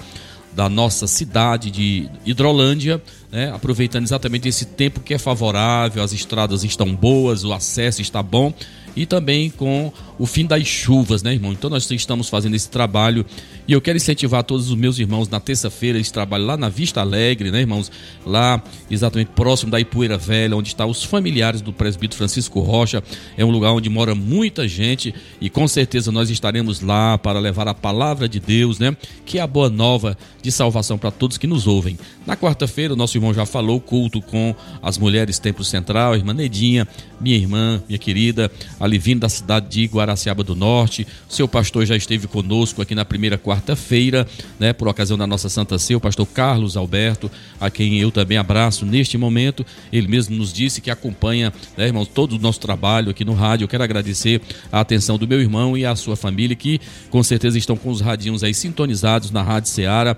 [0.55, 3.51] da nossa cidade de Hidrolândia, né?
[3.51, 8.53] aproveitando exatamente esse tempo que é favorável, as estradas estão boas, o acesso está bom
[8.95, 11.51] e também com o fim das chuvas, né, irmão?
[11.51, 13.25] Então nós estamos fazendo esse trabalho
[13.67, 17.01] e eu quero incentivar todos os meus irmãos na terça-feira, esse trabalho lá na Vista
[17.01, 17.91] Alegre, né, irmãos?
[18.25, 23.03] Lá, exatamente próximo da Ipueira Velha, onde estão os familiares do presbítero Francisco Rocha.
[23.37, 27.67] É um lugar onde mora muita gente e com certeza nós estaremos lá para levar
[27.67, 28.95] a palavra de Deus, né?
[29.25, 31.97] Que é a boa nova de salvação para todos que nos ouvem.
[32.25, 36.33] Na quarta-feira, o nosso irmão já falou culto com as mulheres Templo Central, a irmã
[36.33, 36.87] Nedinha,
[37.19, 41.05] minha irmã, minha querida, ali vindo da cidade de Guaraciaba do Norte.
[41.27, 44.27] Seu pastor já esteve conosco aqui na primeira quarta-feira,
[44.59, 48.37] né, por ocasião da nossa Santa Ceia, o pastor Carlos Alberto, a quem eu também
[48.37, 49.65] abraço neste momento.
[49.91, 53.65] Ele mesmo nos disse que acompanha, né, irmãos, todo o nosso trabalho aqui no rádio.
[53.65, 54.41] Eu quero agradecer
[54.71, 58.01] a atenção do meu irmão e a sua família, que com certeza estão com os
[58.01, 60.15] radinhos aí sintonizados na Rádio Ceará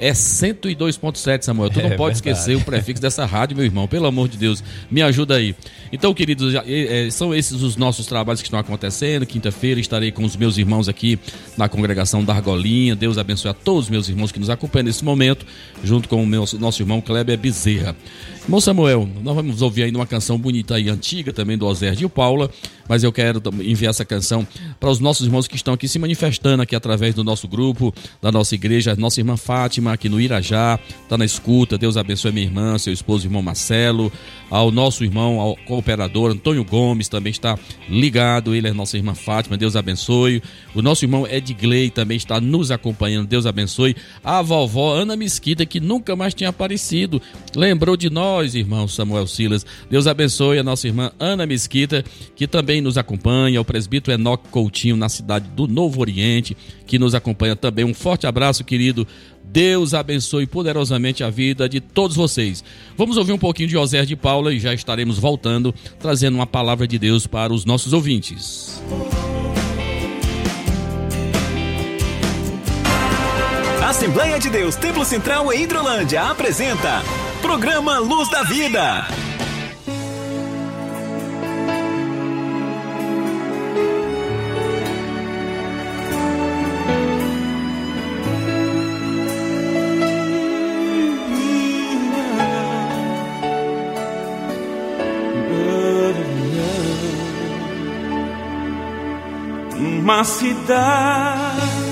[0.00, 1.68] é 102.7, Samuel.
[1.68, 2.30] Tu não É pode verdade.
[2.38, 3.86] esquecer o prefixo dessa rádio, meu irmão.
[3.86, 5.54] Pelo amor de Deus, me ajuda aí.
[5.92, 9.26] Então, queridos, eh, eh, são esses os nossos trabalhos que estão acontecendo.
[9.26, 11.18] Quinta-feira estarei com os meus irmãos aqui
[11.56, 12.96] na congregação da Argolinha.
[12.96, 15.44] Deus abençoe a todos os meus irmãos que nos acompanham nesse momento,
[15.84, 17.94] junto com o meu, nosso irmão Kleber Bezerra.
[18.50, 22.04] Irmão Samuel, nós vamos ouvir ainda uma canção bonita e antiga também do Ozer e
[22.04, 22.50] o Paula,
[22.88, 24.44] mas eu quero enviar essa canção
[24.80, 28.32] para os nossos irmãos que estão aqui se manifestando aqui através do nosso grupo, da
[28.32, 31.78] nossa igreja, nossa irmã Fátima aqui no Irajá, está na escuta.
[31.78, 34.12] Deus abençoe minha irmã, seu esposo, irmão Marcelo,
[34.50, 37.56] ao nosso irmão, ao cooperador Antônio Gomes também está
[37.88, 40.42] ligado, ele é nossa irmã Fátima, Deus abençoe.
[40.74, 43.94] O nosso irmão Edgley também está nos acompanhando, Deus abençoe.
[44.24, 47.22] A vovó Ana Mesquita, que nunca mais tinha aparecido,
[47.54, 49.64] lembrou de nós, irmão Samuel Silas.
[49.88, 54.96] Deus abençoe a nossa irmã Ana Mesquita, que também nos acompanha, o presbítero Enoque Coutinho,
[54.96, 57.84] na cidade do Novo Oriente, que nos acompanha também.
[57.84, 59.06] Um forte abraço, querido.
[59.44, 62.62] Deus abençoe poderosamente a vida de todos vocês.
[62.96, 66.86] Vamos ouvir um pouquinho de José de Paula e já estaremos voltando, trazendo uma palavra
[66.86, 68.80] de Deus para os nossos ouvintes.
[73.90, 77.02] Assembleia de Deus Templo Central em Hidrolândia apresenta
[77.42, 79.08] Programa Luz da Vida.
[99.76, 101.89] Uma cidade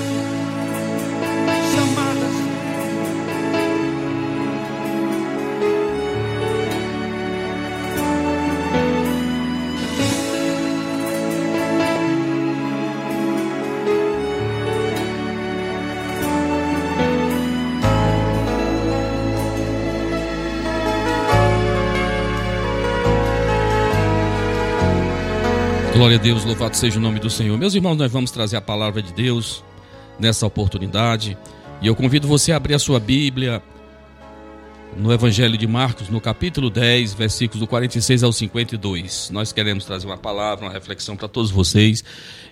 [25.99, 27.57] Glória a Deus, louvado seja o nome do Senhor.
[27.57, 29.61] Meus irmãos, nós vamos trazer a palavra de Deus
[30.17, 31.37] nessa oportunidade.
[31.81, 33.61] E eu convido você a abrir a sua Bíblia
[34.95, 39.29] no Evangelho de Marcos, no capítulo 10, versículos do 46 ao 52.
[39.33, 42.01] Nós queremos trazer uma palavra, uma reflexão para todos vocês.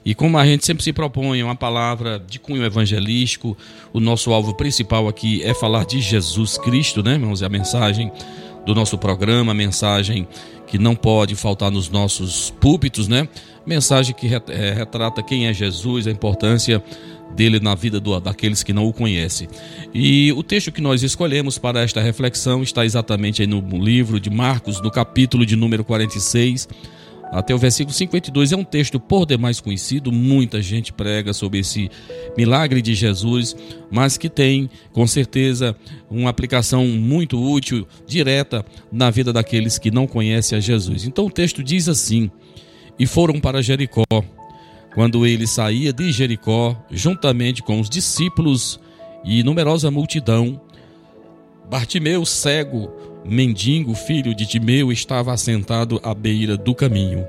[0.03, 3.57] E como a gente sempre se propõe, uma palavra de cunho evangelístico,
[3.93, 7.41] o nosso alvo principal aqui é falar de Jesus Cristo, né, irmãos?
[7.41, 8.11] É a mensagem
[8.67, 10.27] do nosso programa, mensagem
[10.67, 13.27] que não pode faltar nos nossos púlpitos, né?
[13.65, 16.83] Mensagem que eh, retrata quem é Jesus, a importância
[17.33, 19.47] dele na vida do- daqueles que não o conhecem.
[19.93, 24.29] E o texto que nós escolhemos para esta reflexão está exatamente aí no livro de
[24.29, 26.67] Marcos, no capítulo de número 46,
[27.31, 28.51] até o versículo 52.
[28.51, 31.89] É um texto por demais conhecido, muita gente prega sobre esse
[32.37, 33.55] milagre de Jesus,
[33.91, 35.75] mas que tem, com certeza,
[36.09, 41.05] uma aplicação muito útil, direta na vida daqueles que não conhecem a Jesus.
[41.05, 42.31] Então o texto diz assim:
[42.97, 44.03] E foram para Jericó.
[44.93, 48.79] Quando ele saía de Jericó, juntamente com os discípulos
[49.23, 50.59] e numerosa multidão,
[51.69, 52.89] Bartimeu, cego,
[53.27, 57.25] mendigo, filho de Timeu, estava assentado à beira do caminho.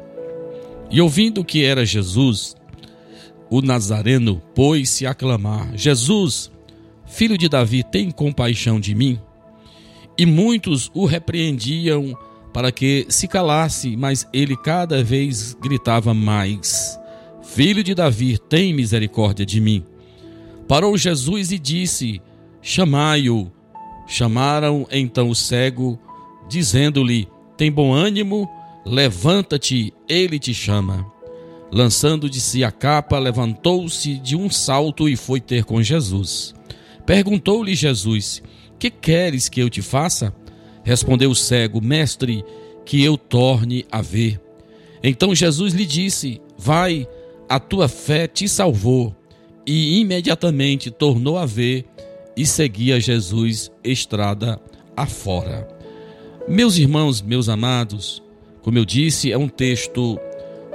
[0.91, 2.57] E ouvindo que era Jesus,
[3.51, 6.51] o Nazareno pôs-se a clamar: Jesus,
[7.07, 9.19] filho de Davi, tem compaixão de mim?
[10.17, 12.17] E muitos o repreendiam
[12.53, 16.99] para que se calasse, mas ele cada vez gritava mais:
[17.43, 19.85] Filho de Davi, tem misericórdia de mim.
[20.67, 22.21] Parou Jesus e disse:
[22.61, 23.51] Chamai-o.
[24.09, 25.99] Chamaram então o cego,
[26.49, 28.49] dizendo-lhe: Tem bom ânimo,
[28.85, 31.07] levanta-te, ele te chama.
[31.71, 36.55] Lançando de si a capa, levantou-se de um salto e foi ter com Jesus.
[37.05, 38.43] Perguntou-lhe Jesus:
[38.79, 40.35] Que queres que eu te faça?
[40.83, 42.43] Respondeu o cego: Mestre,
[42.87, 44.41] que eu torne a ver.
[45.03, 47.07] Então Jesus lhe disse: Vai,
[47.47, 49.15] a tua fé te salvou.
[49.67, 51.85] E imediatamente tornou a ver
[52.39, 54.61] e seguia Jesus estrada
[54.97, 55.67] afora.
[56.47, 58.23] Meus irmãos, meus amados,
[58.63, 60.17] como eu disse, é um texto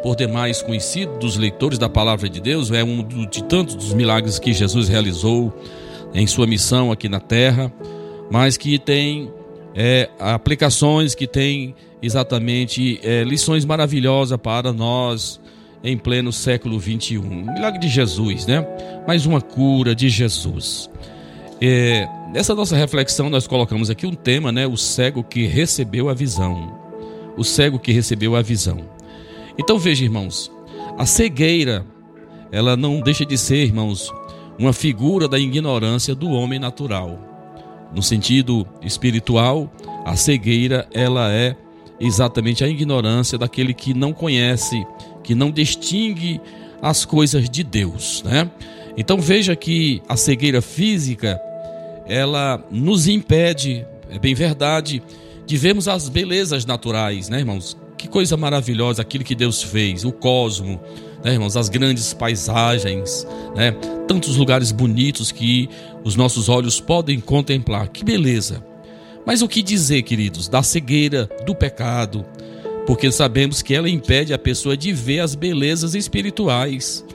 [0.04, 4.38] por demais conhecido dos leitores da palavra de Deus, é um de tantos dos milagres
[4.40, 5.58] que Jesus realizou
[6.14, 7.74] em sua missão aqui na terra,
[8.30, 9.32] mas que tem
[9.74, 15.40] é, aplicações, que tem exatamente é, lições maravilhosas para nós
[15.82, 17.22] em pleno século 21.
[17.54, 18.68] Milagre de Jesus, né?
[19.08, 20.90] Mais uma cura de Jesus.
[21.66, 24.68] É, nessa nossa reflexão, nós colocamos aqui um tema, né?
[24.68, 26.78] O cego que recebeu a visão.
[27.38, 28.82] O cego que recebeu a visão.
[29.58, 30.52] Então veja, irmãos,
[30.98, 31.86] a cegueira,
[32.52, 34.12] ela não deixa de ser, irmãos,
[34.60, 37.18] uma figura da ignorância do homem natural.
[37.96, 39.72] No sentido espiritual,
[40.04, 41.56] a cegueira, ela é
[41.98, 44.86] exatamente a ignorância daquele que não conhece,
[45.24, 46.42] que não distingue
[46.82, 48.52] as coisas de Deus, né?
[48.98, 51.42] Então veja que a cegueira física,
[52.08, 55.02] ela nos impede, é bem verdade,
[55.46, 57.78] de vermos as belezas naturais, né, irmãos?
[57.98, 60.82] Que coisa maravilhosa aquilo que Deus fez, o cosmo,
[61.24, 61.56] né, irmãos?
[61.56, 63.26] As grandes paisagens,
[63.56, 63.72] né?
[64.08, 65.70] Tantos lugares bonitos que
[66.04, 67.88] os nossos olhos podem contemplar.
[67.88, 68.64] Que beleza!
[69.26, 72.26] Mas o que dizer, queridos, da cegueira do pecado?
[72.86, 77.06] Porque sabemos que ela impede a pessoa de ver as belezas espirituais.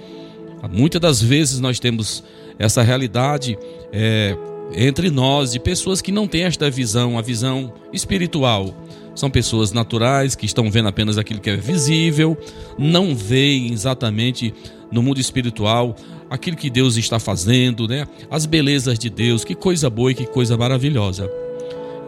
[0.71, 2.25] Muitas das vezes nós temos
[2.59, 3.59] essa realidade
[3.93, 4.37] é,
[4.73, 8.75] entre nós de pessoas que não têm esta visão, a visão espiritual.
[9.15, 12.37] São pessoas naturais que estão vendo apenas aquilo que é visível,
[12.79, 14.55] não veem exatamente
[14.93, 15.97] no mundo espiritual
[16.31, 18.07] aquilo que Deus está fazendo, né?
[18.31, 21.29] As belezas de Deus, que coisa boa e que coisa maravilhosa.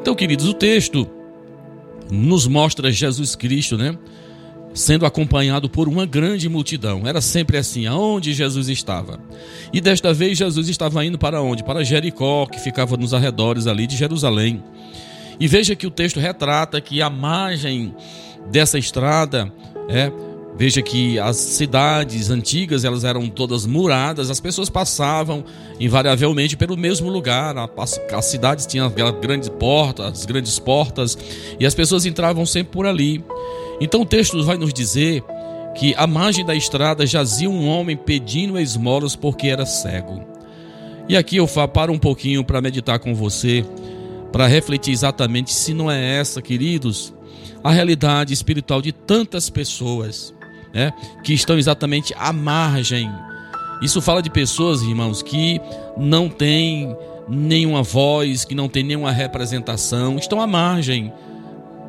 [0.00, 1.08] Então, queridos, o texto
[2.10, 3.96] nos mostra Jesus Cristo, né?
[4.72, 7.02] Sendo acompanhado por uma grande multidão.
[7.06, 9.18] Era sempre assim, aonde Jesus estava.
[9.72, 11.64] E desta vez Jesus estava indo para onde?
[11.64, 14.62] Para Jericó, que ficava nos arredores ali de Jerusalém.
[15.38, 17.94] E veja que o texto retrata que a margem
[18.50, 19.52] dessa estrada
[19.88, 20.12] é
[20.60, 25.42] Veja que as cidades antigas elas eram todas muradas, as pessoas passavam
[25.80, 27.54] invariavelmente pelo mesmo lugar.
[28.12, 31.16] As cidades tinham aquelas grandes portas, as grandes portas,
[31.58, 33.24] e as pessoas entravam sempre por ali.
[33.80, 35.24] Então o texto vai nos dizer
[35.74, 40.22] que à margem da estrada jazia um homem pedindo esmolas porque era cego.
[41.08, 43.64] E aqui eu paro um pouquinho para meditar com você,
[44.30, 47.12] para refletir exatamente se não é essa, queridos,
[47.64, 50.34] a realidade espiritual de tantas pessoas
[50.72, 50.92] né,
[51.24, 53.10] que estão exatamente à margem.
[53.82, 55.60] Isso fala de pessoas, irmãos, que
[55.96, 56.94] não têm
[57.28, 61.12] nenhuma voz, que não têm nenhuma representação, estão à margem.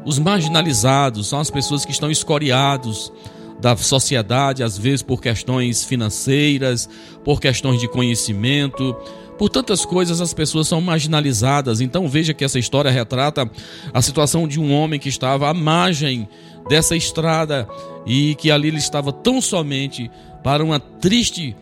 [0.06, 3.12] Os marginalizados são as pessoas que estão escoriados
[3.60, 6.90] da sociedade, às vezes por questões financeiras,
[7.24, 8.96] por questões de conhecimento,
[9.38, 11.80] por tantas coisas as pessoas são marginalizadas.
[11.80, 13.50] Então veja que essa história retrata
[13.94, 16.28] a situação de um homem que estava à margem
[16.68, 17.68] dessa estrada
[18.06, 20.10] e que ali ele estava tão somente
[20.44, 21.56] para uma triste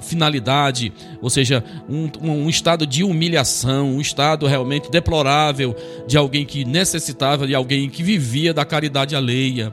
[0.00, 5.74] finalidade, ou seja, um, um, estado de humilhação, um estado realmente deplorável
[6.06, 9.72] de alguém que necessitava, de alguém que vivia da caridade alheia.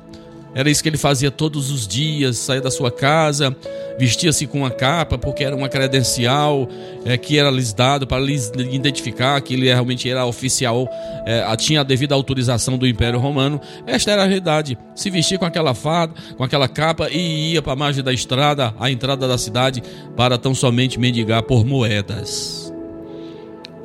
[0.53, 3.55] Era isso que ele fazia todos os dias, saía da sua casa,
[3.97, 6.67] vestia-se com uma capa, porque era uma credencial
[7.05, 10.89] é, que era lhes dado para lhes identificar que ele realmente era oficial,
[11.25, 13.61] é, tinha a devida autorização do Império Romano.
[13.87, 14.77] Esta era a realidade.
[14.93, 18.73] Se vestia com aquela fada, com aquela capa e ia para a margem da estrada,
[18.77, 19.81] à entrada da cidade,
[20.17, 22.73] para tão somente mendigar por moedas.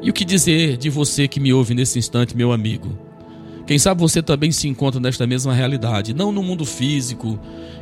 [0.02, 3.05] E o que dizer de você que me ouve nesse instante, meu amigo?
[3.66, 7.38] Quem sabe você também se encontra nesta mesma realidade, não no mundo físico.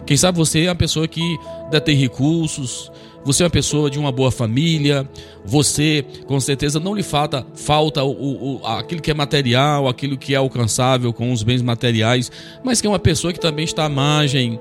[0.07, 1.39] Quem sabe você é uma pessoa que
[1.71, 2.91] detém recursos,
[3.23, 5.09] você é uma pessoa de uma boa família,
[5.45, 10.35] você com certeza não lhe falta, falta o, o, aquilo que é material, aquilo que
[10.35, 12.31] é alcançável com os bens materiais,
[12.63, 14.59] mas que é uma pessoa que também está à margem,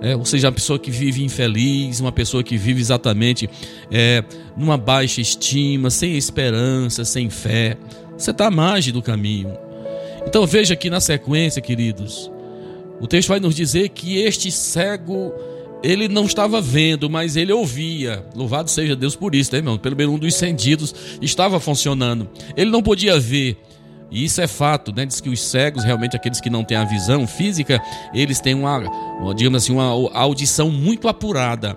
[0.00, 3.50] é, ou seja, uma pessoa que vive infeliz, uma pessoa que vive exatamente
[3.90, 4.24] é,
[4.56, 7.76] numa baixa estima, sem esperança, sem fé.
[8.16, 9.69] Você está à margem do caminho.
[10.26, 12.30] Então veja aqui na sequência, queridos.
[13.00, 15.32] O texto vai nos dizer que este cego,
[15.82, 18.24] ele não estava vendo, mas ele ouvia.
[18.34, 19.78] Louvado seja Deus por isso, né, irmão?
[19.78, 22.28] Pelo menos um dos sentidos estava funcionando.
[22.56, 23.56] Ele não podia ver.
[24.10, 25.06] E isso é fato, né?
[25.06, 27.80] Diz que os cegos, realmente aqueles que não têm a visão física,
[28.12, 28.82] eles têm uma,
[29.34, 31.76] digamos assim, uma audição muito apurada.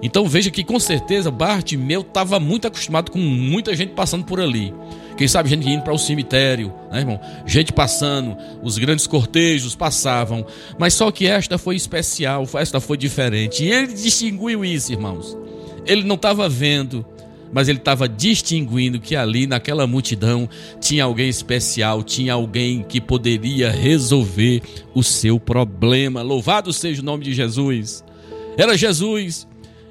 [0.00, 4.72] Então veja que com certeza Bartimeu estava muito acostumado com muita gente passando por ali.
[5.16, 7.20] Quem sabe gente indo para o cemitério, né, irmão?
[7.44, 10.46] Gente passando, os grandes cortejos passavam.
[10.78, 13.64] Mas só que esta foi especial, esta foi diferente.
[13.64, 15.36] E ele distinguiu isso, irmãos.
[15.84, 17.04] Ele não estava vendo,
[17.52, 20.48] mas ele estava distinguindo que ali naquela multidão
[20.80, 24.62] tinha alguém especial, tinha alguém que poderia resolver
[24.94, 26.22] o seu problema.
[26.22, 28.04] Louvado seja o nome de Jesus.
[28.56, 29.47] Era Jesus.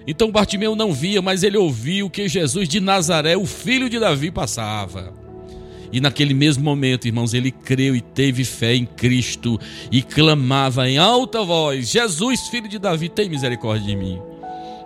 [0.07, 4.31] Então Bartimeu não via, mas ele ouviu que Jesus de Nazaré, o filho de Davi,
[4.31, 5.13] passava.
[5.91, 9.59] E naquele mesmo momento, irmãos, ele creu e teve fé em Cristo
[9.91, 14.19] e clamava em alta voz: Jesus, filho de Davi, tem misericórdia de mim.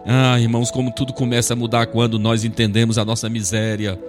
[0.05, 3.99] Ah, irmãos, como tudo começa a mudar quando nós entendemos a nossa miséria,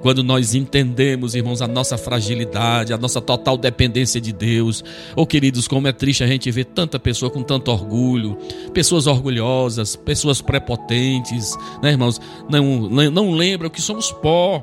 [0.00, 4.84] quando nós entendemos, irmãos, a nossa fragilidade, a nossa total dependência de Deus.
[5.14, 8.36] Oh, queridos, como é triste a gente ver tanta pessoa com tanto orgulho,
[8.72, 12.20] pessoas orgulhosas, pessoas prepotentes, né, irmãos?
[12.48, 14.62] Não, não, lembram que somos pó,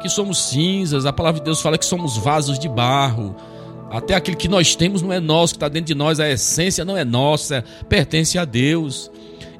[0.00, 1.06] que somos cinzas.
[1.06, 3.34] A palavra de Deus fala que somos vasos de barro.
[3.90, 6.84] Até aquilo que nós temos não é nosso, que está dentro de nós, a essência
[6.84, 9.10] não é nossa, pertence a Deus.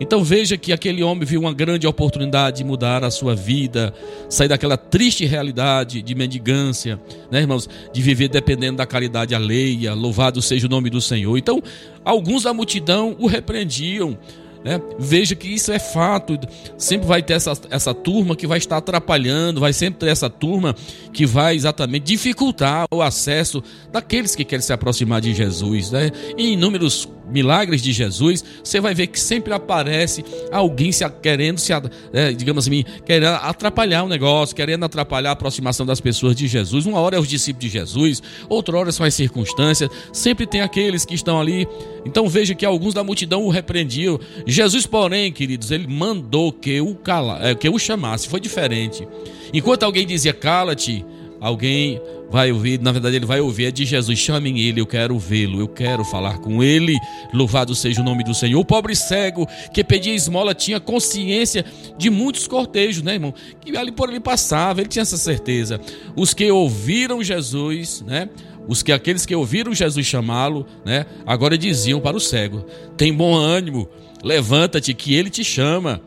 [0.03, 3.95] Então veja que aquele homem viu uma grande oportunidade de mudar a sua vida,
[4.29, 7.01] sair daquela triste realidade de mendigância,
[7.31, 9.95] né, irmãos, de viver dependendo da caridade alheia.
[9.95, 11.39] Louvado seja o nome do Senhor.
[11.39, 11.63] Então,
[12.05, 14.19] alguns da multidão o repreendiam,
[14.65, 14.81] né?
[14.99, 16.39] Veja que isso é fato.
[16.77, 20.75] Sempre vai ter essa, essa turma que vai estar atrapalhando, vai sempre ter essa turma
[21.13, 25.91] que vai exatamente dificultar o acesso daqueles que querem se aproximar de Jesus.
[25.91, 26.11] Né?
[26.37, 31.73] E inúmeros milagres de Jesus, você vai ver que sempre aparece alguém se querendo se,
[32.13, 36.87] é, digamos assim, querendo atrapalhar o negócio, querendo atrapalhar a aproximação das pessoas de Jesus.
[36.87, 39.91] Uma hora é os discípulos de Jesus, outra hora são as circunstâncias.
[40.13, 41.67] Sempre tem aqueles que estão ali.
[42.05, 44.19] Então veja que alguns da multidão o repreendiam.
[44.47, 48.29] Jesus, porém, queridos, ele mandou que o cala, é, que o chamasse.
[48.29, 49.07] Foi diferente.
[49.53, 51.05] Enquanto alguém dizia cala-te,
[51.43, 55.19] alguém vai ouvir, na verdade ele vai ouvir é de Jesus, chamem ele, eu quero
[55.19, 56.97] vê-lo, eu quero falar com ele,
[57.35, 58.61] louvado seja o nome do Senhor.
[58.61, 61.65] O pobre cego que pedia esmola tinha consciência
[61.99, 63.35] de muitos cortejos, né, irmão?
[63.61, 65.81] Que ali por ali passava, ele tinha essa certeza.
[66.17, 68.31] Os que ouviram Jesus, né?
[68.69, 71.05] Os que aqueles que ouviram Jesus chamá-lo, né?
[71.27, 72.65] Agora diziam para o cego:
[72.97, 73.89] "Tem bom ânimo,
[74.23, 76.01] levanta-te que ele te chama".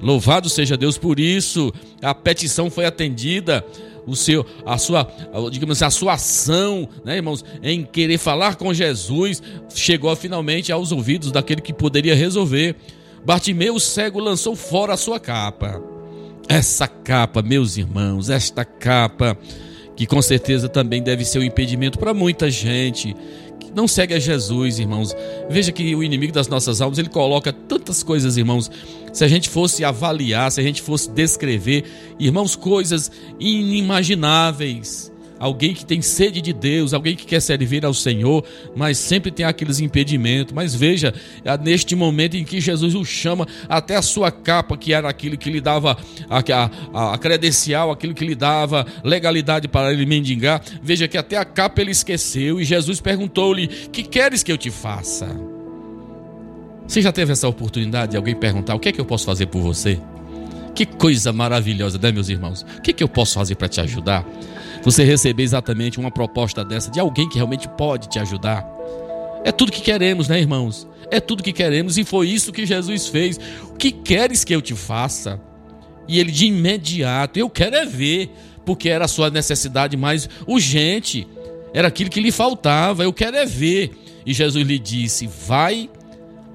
[0.00, 1.72] Louvado seja Deus por isso.
[2.02, 3.64] A petição foi atendida
[4.06, 5.06] o seu, a sua,
[5.50, 9.42] digamos assim, a sua ação, né, irmãos, em querer falar com Jesus,
[9.74, 12.76] chegou finalmente aos ouvidos daquele que poderia resolver.
[13.24, 15.82] Bartimeu, o cego, lançou fora a sua capa.
[16.48, 19.38] Essa capa, meus irmãos, esta capa,
[19.94, 23.14] que com certeza também deve ser um impedimento para muita gente
[23.74, 25.14] não segue a Jesus, irmãos.
[25.48, 28.70] Veja que o inimigo das nossas almas, ele coloca tantas coisas, irmãos,
[29.12, 31.84] se a gente fosse avaliar, se a gente fosse descrever,
[32.18, 35.09] irmãos, coisas inimagináveis.
[35.40, 38.44] Alguém que tem sede de Deus, alguém que quer servir ao Senhor,
[38.76, 40.52] mas sempre tem aqueles impedimentos.
[40.52, 44.92] Mas veja, é neste momento em que Jesus o chama, até a sua capa, que
[44.92, 45.96] era aquilo que lhe dava
[46.28, 46.42] a,
[46.92, 51.44] a, a credencial, aquilo que lhe dava legalidade para ele mendigar, veja que até a
[51.44, 55.26] capa ele esqueceu e Jesus perguntou-lhe: Que queres que eu te faça?
[56.86, 59.46] Você já teve essa oportunidade de alguém perguntar: O que é que eu posso fazer
[59.46, 59.98] por você?
[60.74, 62.62] Que coisa maravilhosa, né, meus irmãos?
[62.78, 64.26] O que, é que eu posso fazer para te ajudar?
[64.82, 68.66] Você receber exatamente uma proposta dessa de alguém que realmente pode te ajudar.
[69.44, 70.88] É tudo que queremos, né, irmãos?
[71.10, 73.38] É tudo que queremos e foi isso que Jesus fez.
[73.64, 75.40] O que queres que eu te faça?
[76.06, 78.30] E ele de imediato, eu quero é ver,
[78.64, 81.26] porque era a sua necessidade mais urgente,
[81.72, 83.92] era aquilo que lhe faltava, eu quero é ver.
[84.26, 85.88] E Jesus lhe disse: Vai,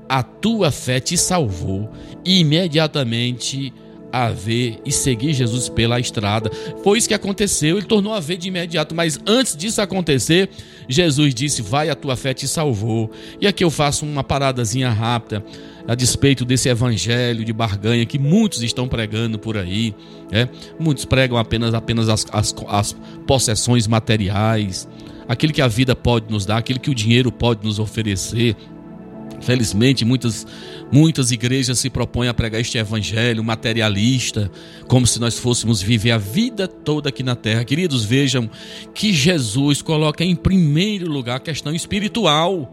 [0.08, 1.92] a tua fé te salvou.
[2.24, 3.74] E imediatamente
[4.16, 6.50] a ver e seguir Jesus pela estrada.
[6.84, 10.50] Foi isso que aconteceu, ele tornou a ver de imediato, mas antes disso acontecer,
[10.88, 13.12] Jesus disse: Vai, a tua fé te salvou.
[13.42, 15.44] E aqui eu faço uma paradazinha rápida
[15.88, 19.94] a despeito desse evangelho de barganha que muitos estão pregando por aí.
[20.32, 20.50] Né?
[20.80, 22.96] Muitos pregam apenas, apenas as, as, as
[23.28, 24.88] possessões materiais,
[25.28, 28.56] aquilo que a vida pode nos dar, aquilo que o dinheiro pode nos oferecer.
[29.42, 30.48] Felizmente, muitas,
[30.92, 34.52] muitas igrejas se propõem a pregar este evangelho materialista,
[34.88, 37.64] como se nós fôssemos viver a vida toda aqui na terra.
[37.64, 38.50] Queridos, vejam
[38.94, 42.72] que Jesus coloca em primeiro lugar a questão espiritual.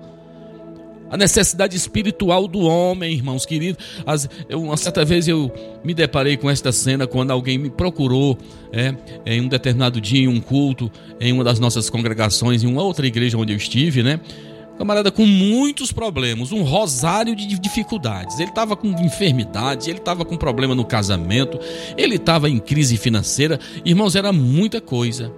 [1.11, 3.85] A necessidade espiritual do homem, irmãos queridos.
[4.07, 5.53] As, eu, uma certa vez eu
[5.85, 8.39] me deparei com esta cena quando alguém me procurou
[8.73, 8.95] é,
[9.27, 10.91] em um determinado dia, em um culto,
[11.21, 14.21] em uma das nossas congregações, em uma outra igreja onde eu estive, né?
[14.79, 18.39] Camarada com muitos problemas, um rosário de dificuldades.
[18.39, 21.59] Ele estava com enfermidade, ele estava com problema no casamento,
[21.97, 23.61] ele estava em crise financeira.
[23.85, 25.33] Irmãos, era muita coisa.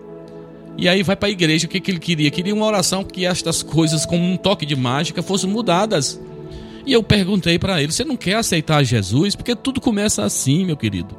[0.76, 2.30] E aí vai para a igreja, o que, que ele queria?
[2.30, 6.20] Queria uma oração que estas coisas, como um toque de mágica, fossem mudadas.
[6.87, 9.37] E eu perguntei para ele: você não quer aceitar Jesus?
[9.37, 11.16] Porque tudo começa assim, meu querido.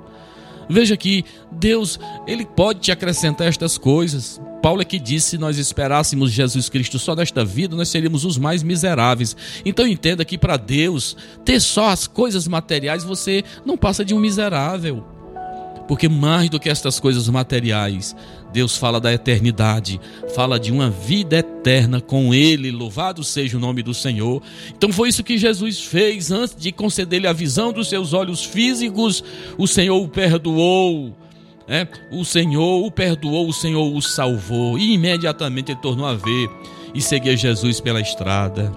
[0.70, 4.42] Veja que Deus, ele pode te acrescentar estas coisas.
[4.66, 8.36] Paulo é que disse: se nós esperássemos Jesus Cristo só nesta vida, nós seríamos os
[8.36, 9.38] mais miseráveis.
[9.64, 14.20] Então entenda que para Deus, ter só as coisas materiais, você não passa de um
[14.20, 15.06] miserável.
[15.88, 18.16] Porque mais do que estas coisas materiais,
[18.52, 20.02] Deus fala da eternidade,
[20.34, 22.72] fala de uma vida eterna com Ele.
[22.72, 24.42] Louvado seja o nome do Senhor.
[24.76, 29.24] Então foi isso que Jesus fez antes de conceder-lhe a visão dos seus olhos físicos.
[29.60, 31.16] O Senhor o perdoou.
[31.68, 36.50] É, o Senhor o perdoou, o Senhor o salvou, e imediatamente ele tornou a ver
[36.94, 38.72] e seguia Jesus pela estrada.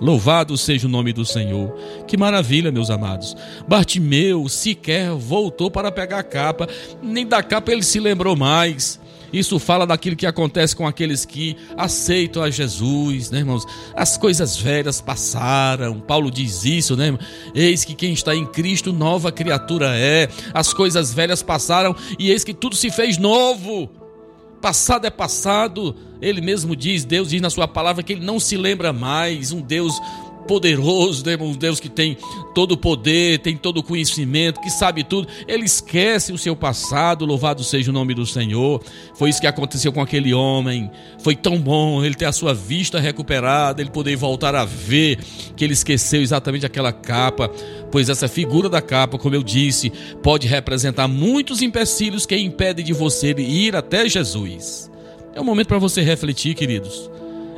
[0.00, 1.72] Louvado seja o nome do Senhor.
[2.06, 3.36] Que maravilha, meus amados.
[3.66, 6.68] Bartimeu sequer voltou para pegar a capa,
[7.02, 9.00] nem da capa ele se lembrou mais.
[9.34, 13.66] Isso fala daquilo que acontece com aqueles que aceitam a Jesus, né, irmãos?
[13.96, 15.98] As coisas velhas passaram.
[15.98, 17.18] Paulo diz isso, né?
[17.52, 20.28] Eis que quem está em Cristo, nova criatura é.
[20.54, 23.90] As coisas velhas passaram e eis que tudo se fez novo.
[24.62, 25.96] Passado é passado.
[26.22, 29.50] Ele mesmo diz, Deus diz na sua palavra que ele não se lembra mais.
[29.50, 30.00] Um Deus
[30.46, 32.16] poderoso, né, um Deus que tem
[32.54, 35.28] todo o poder, tem todo o conhecimento, que sabe tudo.
[35.46, 38.82] Ele esquece o seu passado, louvado seja o nome do Senhor.
[39.14, 40.90] Foi isso que aconteceu com aquele homem.
[41.22, 45.18] Foi tão bom ele ter a sua vista recuperada, ele poder voltar a ver
[45.56, 47.48] que ele esqueceu exatamente aquela capa,
[47.90, 49.92] pois essa figura da capa, como eu disse,
[50.22, 54.90] pode representar muitos empecilhos que impedem de você ir até Jesus.
[55.34, 57.10] É um momento para você refletir, queridos.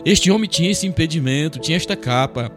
[0.05, 2.51] Este homem tinha esse impedimento, tinha esta capa.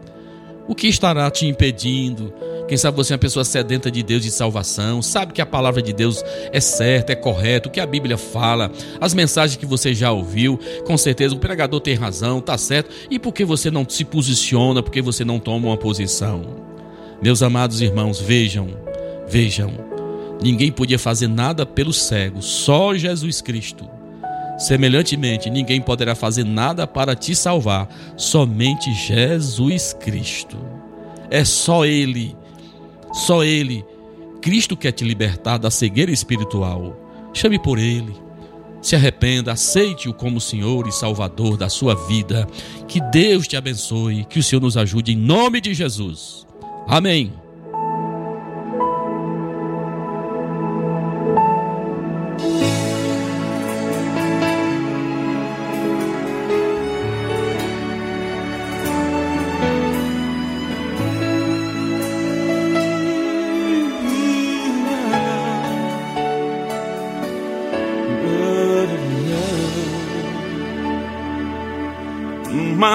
[0.70, 2.32] O que estará te impedindo?
[2.68, 5.82] Quem sabe você é uma pessoa sedenta de Deus de salvação, sabe que a palavra
[5.82, 9.92] de Deus é certa, é correta, o que a Bíblia fala, as mensagens que você
[9.92, 12.88] já ouviu, com certeza o pregador tem razão, tá certo.
[13.10, 16.42] E por que você não se posiciona, por que você não toma uma posição?
[17.20, 18.68] Meus amados irmãos, vejam,
[19.28, 19.72] vejam.
[20.40, 23.90] Ninguém podia fazer nada pelo cego, só Jesus Cristo.
[24.60, 30.58] Semelhantemente, ninguém poderá fazer nada para te salvar, somente Jesus Cristo.
[31.30, 32.36] É só Ele,
[33.10, 33.82] só Ele.
[34.42, 36.94] Cristo quer te libertar da cegueira espiritual.
[37.32, 38.14] Chame por Ele.
[38.82, 42.46] Se arrependa, aceite-o como Senhor e Salvador da sua vida.
[42.86, 46.46] Que Deus te abençoe, que o Senhor nos ajude em nome de Jesus.
[46.86, 47.32] Amém.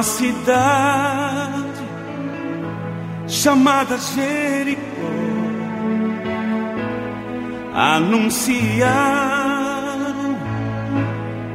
[0.05, 1.83] Cidade
[3.27, 4.85] chamada Jericó
[7.73, 8.85] anunciaram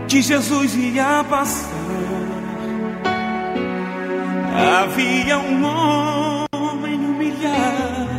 [0.09, 1.71] que Jesus ia passar.
[4.83, 8.11] Havia um homem humilhado,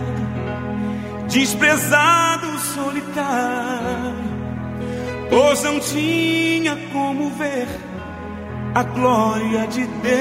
[1.28, 4.16] desprezado, solitário,
[5.30, 7.68] pois não tinha como ver
[8.82, 10.12] a glória de Deus.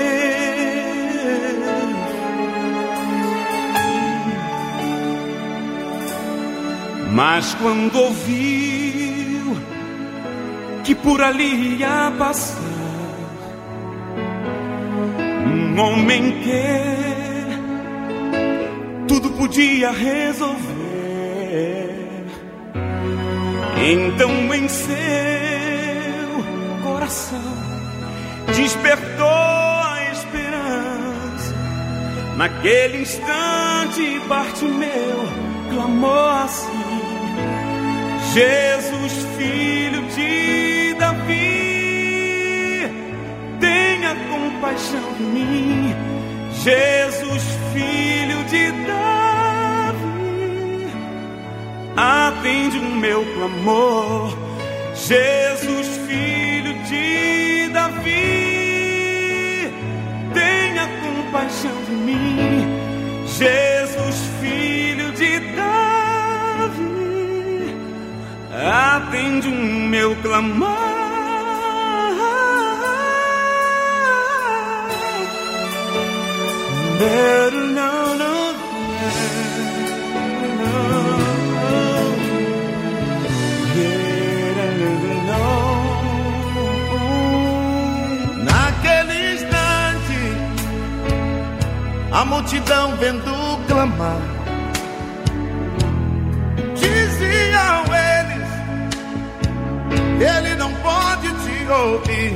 [7.12, 9.56] Mas quando ouviu
[10.84, 12.61] que por ali ia passar
[15.46, 16.62] um homem que
[19.08, 20.66] tudo podia resolver,
[23.82, 25.39] então em seu
[28.62, 31.54] despertou a esperança.
[32.36, 35.28] Naquele instante, Bartimeu
[35.70, 37.00] clamou assim:
[38.34, 42.88] Jesus, filho de Davi,
[43.61, 45.94] tenha compaixão de mim.
[46.62, 47.42] Jesus,
[47.72, 50.20] filho de Davi,
[51.96, 54.36] atende o meu clamor.
[54.94, 58.39] Jesus, filho de Davi,
[61.31, 62.66] compaixão de mim.
[63.26, 66.87] Jesus, filho de Davi,
[68.53, 70.91] atende o meu clamor.
[76.99, 77.49] No,
[92.21, 93.33] a multidão vendo
[93.66, 94.21] clamar.
[96.75, 98.51] Diziam eles:
[100.21, 102.33] Ele não pode te ouvir,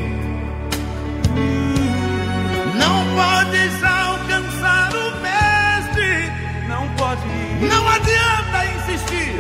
[2.83, 6.33] não podes alcançar o Mestre,
[6.67, 7.27] não pode,
[7.69, 9.35] não adianta insistir,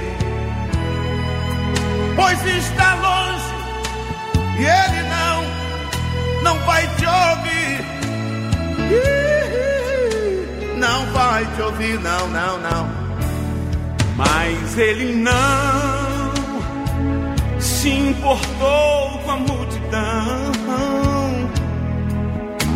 [2.17, 3.55] pois está longe
[4.59, 7.54] e ele não, não vai te ouvir.
[11.99, 12.89] Não, não, não.
[14.17, 16.33] Mas ele não
[17.59, 20.53] se importou com a multidão,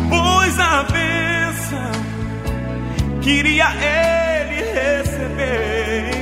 [0.09, 1.91] pois a bênção
[3.21, 6.19] queria ele receber.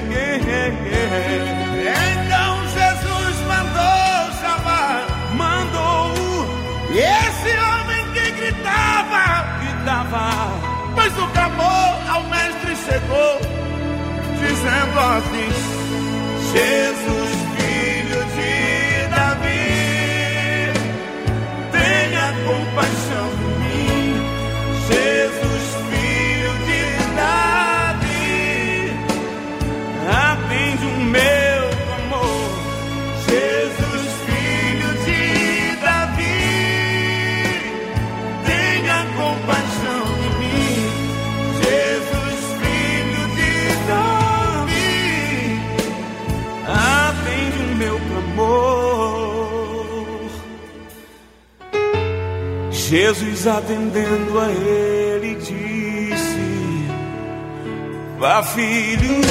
[1.90, 6.14] Então Jesus mandou chamar Mandou
[6.92, 9.26] esse homem que gritava,
[9.84, 10.68] dava
[10.98, 11.87] pois o clamor
[12.18, 13.40] ao mestre chegou,
[14.40, 15.50] dizendo assim:
[16.52, 17.17] Jesus,
[53.58, 56.88] atendendo a ele disse:
[58.20, 59.22] Vá filho,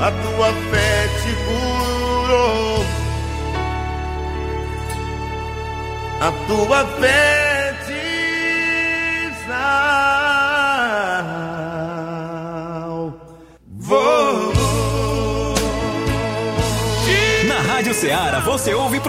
[0.00, 2.84] a tua fé te curou.
[6.20, 7.41] A tua fé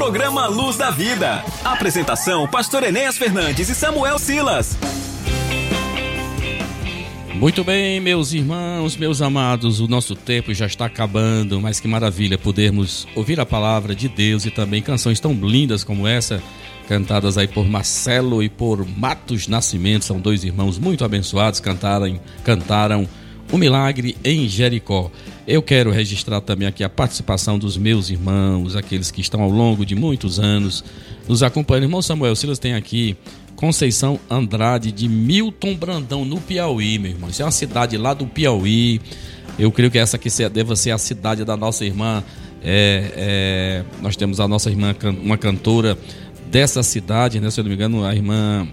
[0.04, 1.42] programa Luz da Vida.
[1.64, 4.78] Apresentação: Pastor Enéas Fernandes e Samuel Silas.
[7.36, 12.38] Muito bem, meus irmãos, meus amados, o nosso tempo já está acabando, mas que maravilha
[12.38, 16.44] podermos ouvir a palavra de Deus e também canções tão lindas como essa,
[16.86, 23.08] cantadas aí por Marcelo e por Matos Nascimento, são dois irmãos muito abençoados, cantaram, cantaram
[23.54, 25.12] O Milagre em Jericó.
[25.48, 29.86] Eu quero registrar também aqui a participação dos meus irmãos, aqueles que estão ao longo
[29.86, 30.84] de muitos anos
[31.28, 31.84] nos acompanhando.
[31.84, 33.16] Irmão Samuel Silas tem aqui
[33.56, 37.30] Conceição Andrade de Milton Brandão, no Piauí, meu irmão.
[37.30, 39.00] Isso é uma cidade lá do Piauí.
[39.60, 42.24] Eu creio que essa aqui deva ser a cidade da nossa irmã.
[42.64, 45.96] É, é, nós temos a nossa irmã, uma cantora
[46.50, 47.52] dessa cidade, né?
[47.52, 48.68] Se eu não me engano, a irmã.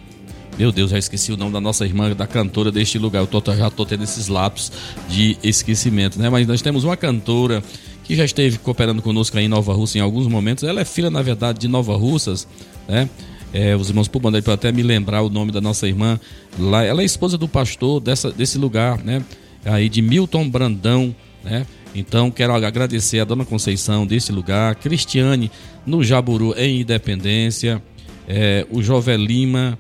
[0.59, 3.21] Meu Deus, já esqueci o nome da nossa irmã, da cantora deste lugar.
[3.21, 4.71] Eu tô- já estou tendo esses lapsos
[5.09, 6.29] de esquecimento, né?
[6.29, 7.63] Mas nós temos uma cantora
[8.05, 10.65] que já esteve cooperando conosco aí em Nova Russa em alguns momentos.
[10.65, 12.47] Ela é filha, na verdade, de Nova Russas,
[12.87, 13.09] né?
[13.55, 16.21] É, os irmãos por mandar para até me lembrar o nome da nossa irmã
[16.59, 16.85] lá.
[16.85, 19.23] Ela é esposa do pastor dessa, desse lugar, né?
[19.65, 21.67] Aí de Milton Brandão, né?
[21.95, 25.51] Então quero agradecer a dona Conceição desse lugar, Cristiane
[25.87, 27.83] no Jaburu em Independência,
[28.29, 29.77] é, o Jové Lima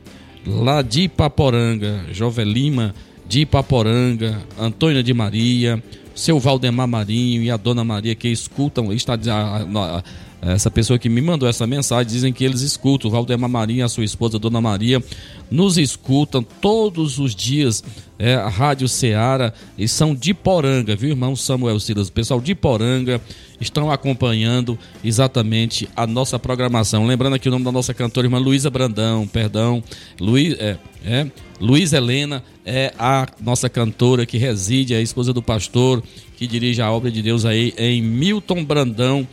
[0.46, 2.94] lá de Ipaporanga, Jové Lima
[3.28, 5.82] de Ipaporanga, Antônia de Maria,
[6.14, 10.02] seu Valdemar Marinho e a Dona Maria que escutam, está a- a-
[10.42, 13.88] essa pessoa que me mandou essa mensagem, dizem que eles escutam, o Valdemar Marinho a
[13.88, 15.02] sua esposa, Dona Maria,
[15.50, 17.84] nos escutam todos os dias,
[18.18, 22.10] é, a Rádio Ceará, e são de Poranga, viu, irmão Samuel Silas?
[22.10, 23.20] Pessoal de Poranga
[23.60, 27.06] estão acompanhando exatamente a nossa programação.
[27.06, 29.82] Lembrando aqui o nome da nossa cantora, irmã Luísa Brandão, perdão,
[30.18, 31.26] Luiz, é, é,
[31.60, 36.02] Luiz Helena é a nossa cantora que reside, é a esposa do pastor,
[36.36, 39.26] que dirige a obra de Deus aí em Milton Brandão.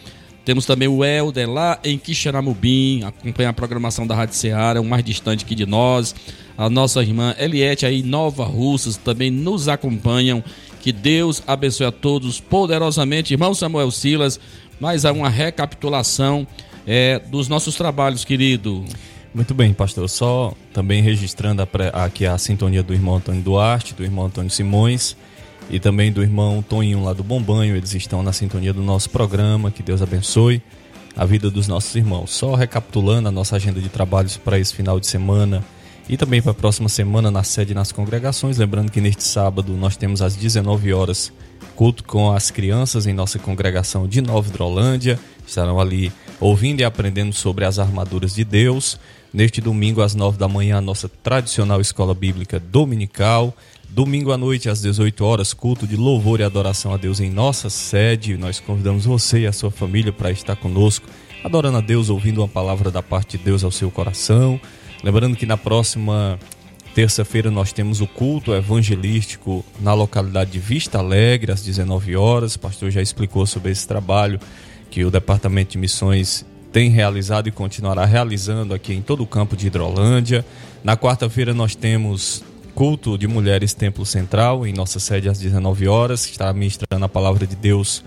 [0.44, 5.04] Temos também o Helder lá em Quixeramobim, acompanha a programação da Rádio Ceará, o mais
[5.04, 6.16] distante aqui de nós.
[6.58, 10.44] A nossa irmã Eliette aí Nova Russas também nos acompanham.
[10.82, 13.34] Que Deus abençoe a todos poderosamente.
[13.34, 14.40] Irmão Samuel Silas,
[14.80, 16.48] mais uma recapitulação
[16.86, 18.86] é, dos nossos trabalhos, querido.
[19.34, 20.10] Muito bem, pastor.
[20.10, 25.16] Só também registrando aqui a sintonia do irmão Antônio Duarte, do irmão Antônio Simões
[25.70, 27.76] e também do irmão Toninho lá do Bombanho.
[27.76, 29.70] Eles estão na sintonia do nosso programa.
[29.70, 30.62] Que Deus abençoe
[31.16, 32.32] a vida dos nossos irmãos.
[32.32, 35.64] Só recapitulando a nossa agenda de trabalhos para esse final de semana
[36.10, 38.58] e também para a próxima semana na sede e nas congregações.
[38.58, 41.32] Lembrando que neste sábado nós temos às 19 horas
[41.76, 45.20] culto com as crianças em nossa congregação de Nova Hidrolândia.
[45.46, 49.00] Estarão ali ouvindo e aprendendo sobre as armaduras de Deus.
[49.34, 53.56] Neste domingo, às 9 da manhã, a nossa tradicional escola bíblica dominical.
[53.90, 57.70] Domingo à noite, às 18 horas, culto de louvor e adoração a Deus em nossa
[57.70, 58.38] sede.
[58.38, 61.08] Nós convidamos você e a sua família para estar conosco,
[61.44, 64.60] adorando a Deus, ouvindo uma palavra da parte de Deus ao seu coração.
[65.04, 66.40] Lembrando que na próxima
[66.96, 72.56] terça-feira nós temos o culto evangelístico na localidade de Vista Alegre, às 19 horas.
[72.56, 74.40] O pastor já explicou sobre esse trabalho
[74.90, 79.56] que o Departamento de Missões tem realizado e continuará realizando aqui em todo o campo
[79.56, 80.46] de Hidrolândia.
[80.84, 82.44] Na quarta-feira nós temos
[82.74, 87.46] culto de mulheres Templo Central, em nossa sede às 19 horas, está ministrando a palavra
[87.46, 88.04] de Deus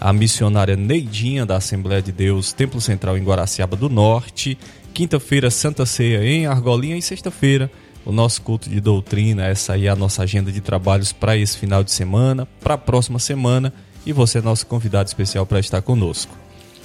[0.00, 4.58] a missionária Neidinha da Assembleia de Deus, Templo Central em Guaraciaba do Norte.
[4.94, 7.68] Quinta-feira, Santa Ceia em Argolinha e sexta-feira,
[8.06, 9.44] o nosso culto de doutrina.
[9.44, 12.78] Essa aí é a nossa agenda de trabalhos para esse final de semana, para a
[12.78, 13.74] próxima semana.
[14.06, 16.32] E você é nosso convidado especial para estar conosco.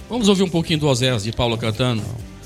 [0.09, 2.01] Vamos ouvir um pouquinho do Oséias de Paulo cantando?
[2.01, 2.38] Não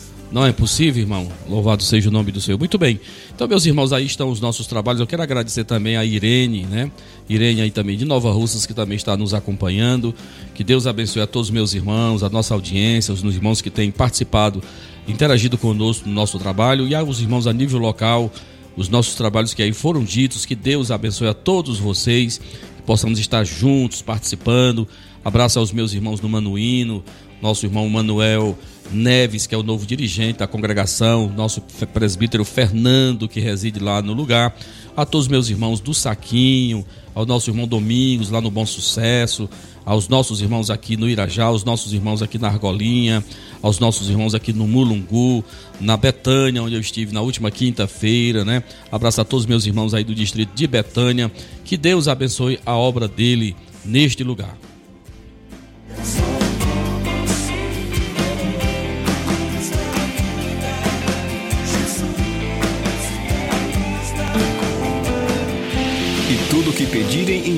[0.43, 1.31] é possível, irmão.
[1.47, 2.57] Louvado seja o nome do Senhor.
[2.57, 2.99] Muito bem.
[3.36, 4.99] Então, meus irmãos, aí estão os nossos trabalhos.
[4.99, 6.89] Eu quero agradecer também a Irene, né?
[7.29, 10.11] Irene aí também de Nova Russas, que também está nos acompanhando.
[10.55, 13.91] Que Deus abençoe a todos os meus irmãos, a nossa audiência, os irmãos que têm
[13.91, 14.63] participado,
[15.07, 18.31] interagido conosco no nosso trabalho e aos irmãos a nível local,
[18.75, 20.47] os nossos trabalhos que aí foram ditos.
[20.47, 24.88] Que Deus abençoe a todos vocês, que possamos estar juntos, participando.
[25.23, 27.03] Abraço aos meus irmãos no Manuíno,
[27.39, 28.57] nosso irmão Manuel
[28.93, 31.61] Neves, que é o novo dirigente da congregação, nosso
[31.93, 34.55] presbítero Fernando, que reside lá no lugar,
[34.95, 39.49] a todos meus irmãos do Saquinho, ao nosso irmão Domingos, lá no Bom Sucesso,
[39.85, 43.23] aos nossos irmãos aqui no Irajá, aos nossos irmãos aqui na Argolinha,
[43.61, 45.43] aos nossos irmãos aqui no Mulungu,
[45.79, 48.63] na Betânia, onde eu estive na última quinta-feira, né?
[48.91, 51.31] Abraço a todos meus irmãos aí do distrito de Betânia.
[51.63, 54.57] Que Deus abençoe a obra dele neste lugar.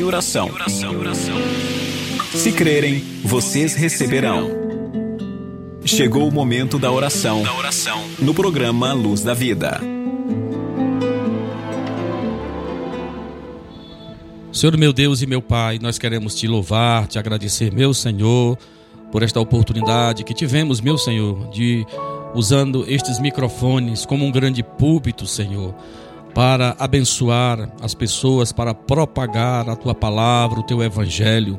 [0.06, 0.52] Oração.
[2.34, 4.50] Se crerem, vocês receberão.
[5.84, 7.44] Chegou o momento da oração.
[8.20, 9.82] No programa Luz da Vida.
[14.52, 18.58] Senhor meu Deus e meu Pai, nós queremos te louvar, te agradecer, meu Senhor,
[19.12, 21.86] por esta oportunidade que tivemos, meu Senhor, de
[22.34, 25.76] usando estes microfones como um grande púlpito, Senhor,
[26.36, 31.58] para abençoar as pessoas, para propagar a tua palavra, o teu evangelho.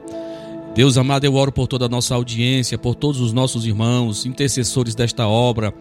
[0.74, 4.94] Deus amado, eu oro por toda a nossa audiência, por todos os nossos irmãos, intercessores
[4.94, 5.72] desta obra,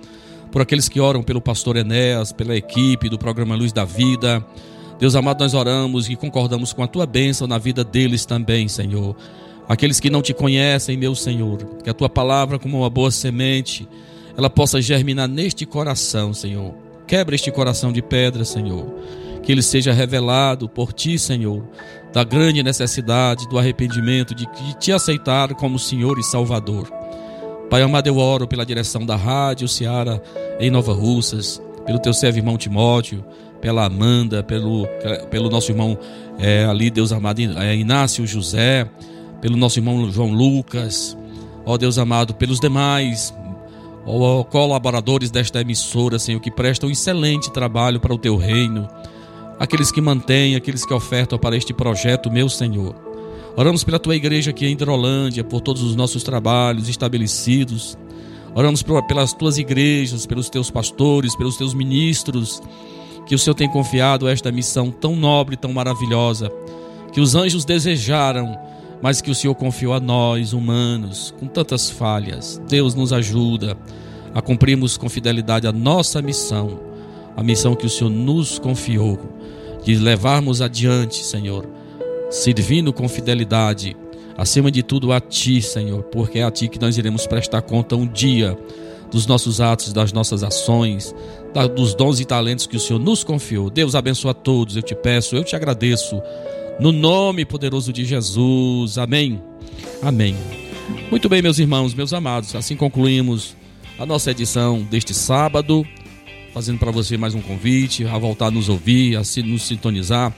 [0.49, 4.41] por aqueles que oram pelo pastor Enéas, pela equipe do programa Luz da Vida.
[4.97, 9.13] Deus amado, nós oramos e concordamos com a tua bênção na vida deles também, Senhor.
[9.67, 13.85] Aqueles que não te conhecem, meu Senhor, que a tua palavra, como uma boa semente,
[14.37, 16.84] ela possa germinar neste coração, Senhor.
[17.07, 18.93] Quebra este coração de pedra, Senhor.
[19.43, 21.63] Que ele seja revelado por ti, Senhor,
[22.11, 24.47] da grande necessidade do arrependimento, de
[24.79, 26.91] te aceitar como Senhor e Salvador.
[27.69, 30.21] Pai amado, eu oro pela direção da Rádio Seara
[30.59, 33.23] em Nova Russas, pelo teu servo irmão Timóteo,
[33.61, 34.87] pela Amanda, pelo,
[35.29, 35.97] pelo nosso irmão
[36.39, 38.87] é, ali, Deus amado, é, Inácio José,
[39.41, 41.17] pelo nosso irmão João Lucas,
[41.65, 43.33] ó Deus amado, pelos demais
[44.49, 48.87] colaboradores desta emissora, Senhor, que prestam um excelente trabalho para o teu reino,
[49.59, 52.95] aqueles que mantêm, aqueles que ofertam para este projeto, meu Senhor.
[53.57, 57.97] Oramos pela tua igreja aqui em Hidrolândia, por todos os nossos trabalhos estabelecidos.
[58.53, 62.61] Oramos pelas tuas igrejas, pelos teus pastores, pelos teus ministros,
[63.25, 66.51] que o Senhor tem confiado esta missão tão nobre, tão maravilhosa,
[67.11, 68.57] que os anjos desejaram,
[69.01, 72.61] mas que o Senhor confiou a nós, humanos, com tantas falhas.
[72.67, 73.77] Deus nos ajuda
[74.33, 76.79] a cumprirmos com fidelidade a nossa missão,
[77.35, 79.19] a missão que o Senhor nos confiou,
[79.83, 81.67] de levarmos adiante, Senhor,
[82.29, 83.95] servindo com fidelidade,
[84.37, 87.95] acima de tudo a Ti, Senhor, porque é a Ti que nós iremos prestar conta
[87.95, 88.57] um dia
[89.11, 91.15] dos nossos atos, das nossas ações,
[91.73, 93.69] dos dons e talentos que o Senhor nos confiou.
[93.69, 96.21] Deus abençoe a todos, eu te peço, eu te agradeço,
[96.79, 98.97] no nome poderoso de Jesus.
[98.97, 99.41] Amém.
[100.01, 100.35] Amém.
[101.09, 103.55] Muito bem, meus irmãos, meus amados, assim concluímos
[103.97, 105.85] a nossa edição deste sábado,
[106.53, 110.35] fazendo para você mais um convite a voltar a nos ouvir, a se, nos sintonizar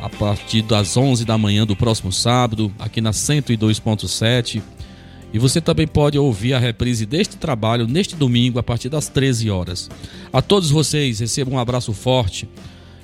[0.00, 4.62] a partir das 11 da manhã do próximo sábado, aqui na 102.7.
[5.32, 9.50] E você também pode ouvir a reprise deste trabalho neste domingo a partir das 13
[9.50, 9.90] horas.
[10.32, 12.48] A todos vocês, recebam um abraço forte.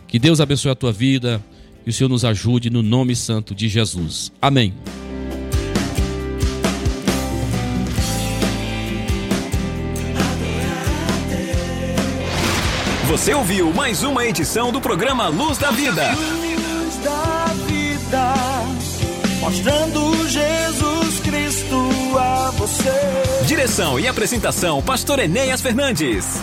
[0.09, 1.43] Que Deus abençoe a tua vida
[1.87, 4.33] e o Senhor nos ajude no nome santo de Jesus.
[4.43, 4.75] Amém.
[13.07, 16.13] Você ouviu mais uma edição do programa Luz da Vida.
[16.13, 18.35] Luz da vida,
[19.41, 23.47] mostrando Jesus Cristo a você.
[23.47, 26.43] Direção e apresentação: Pastor Enéas Fernandes.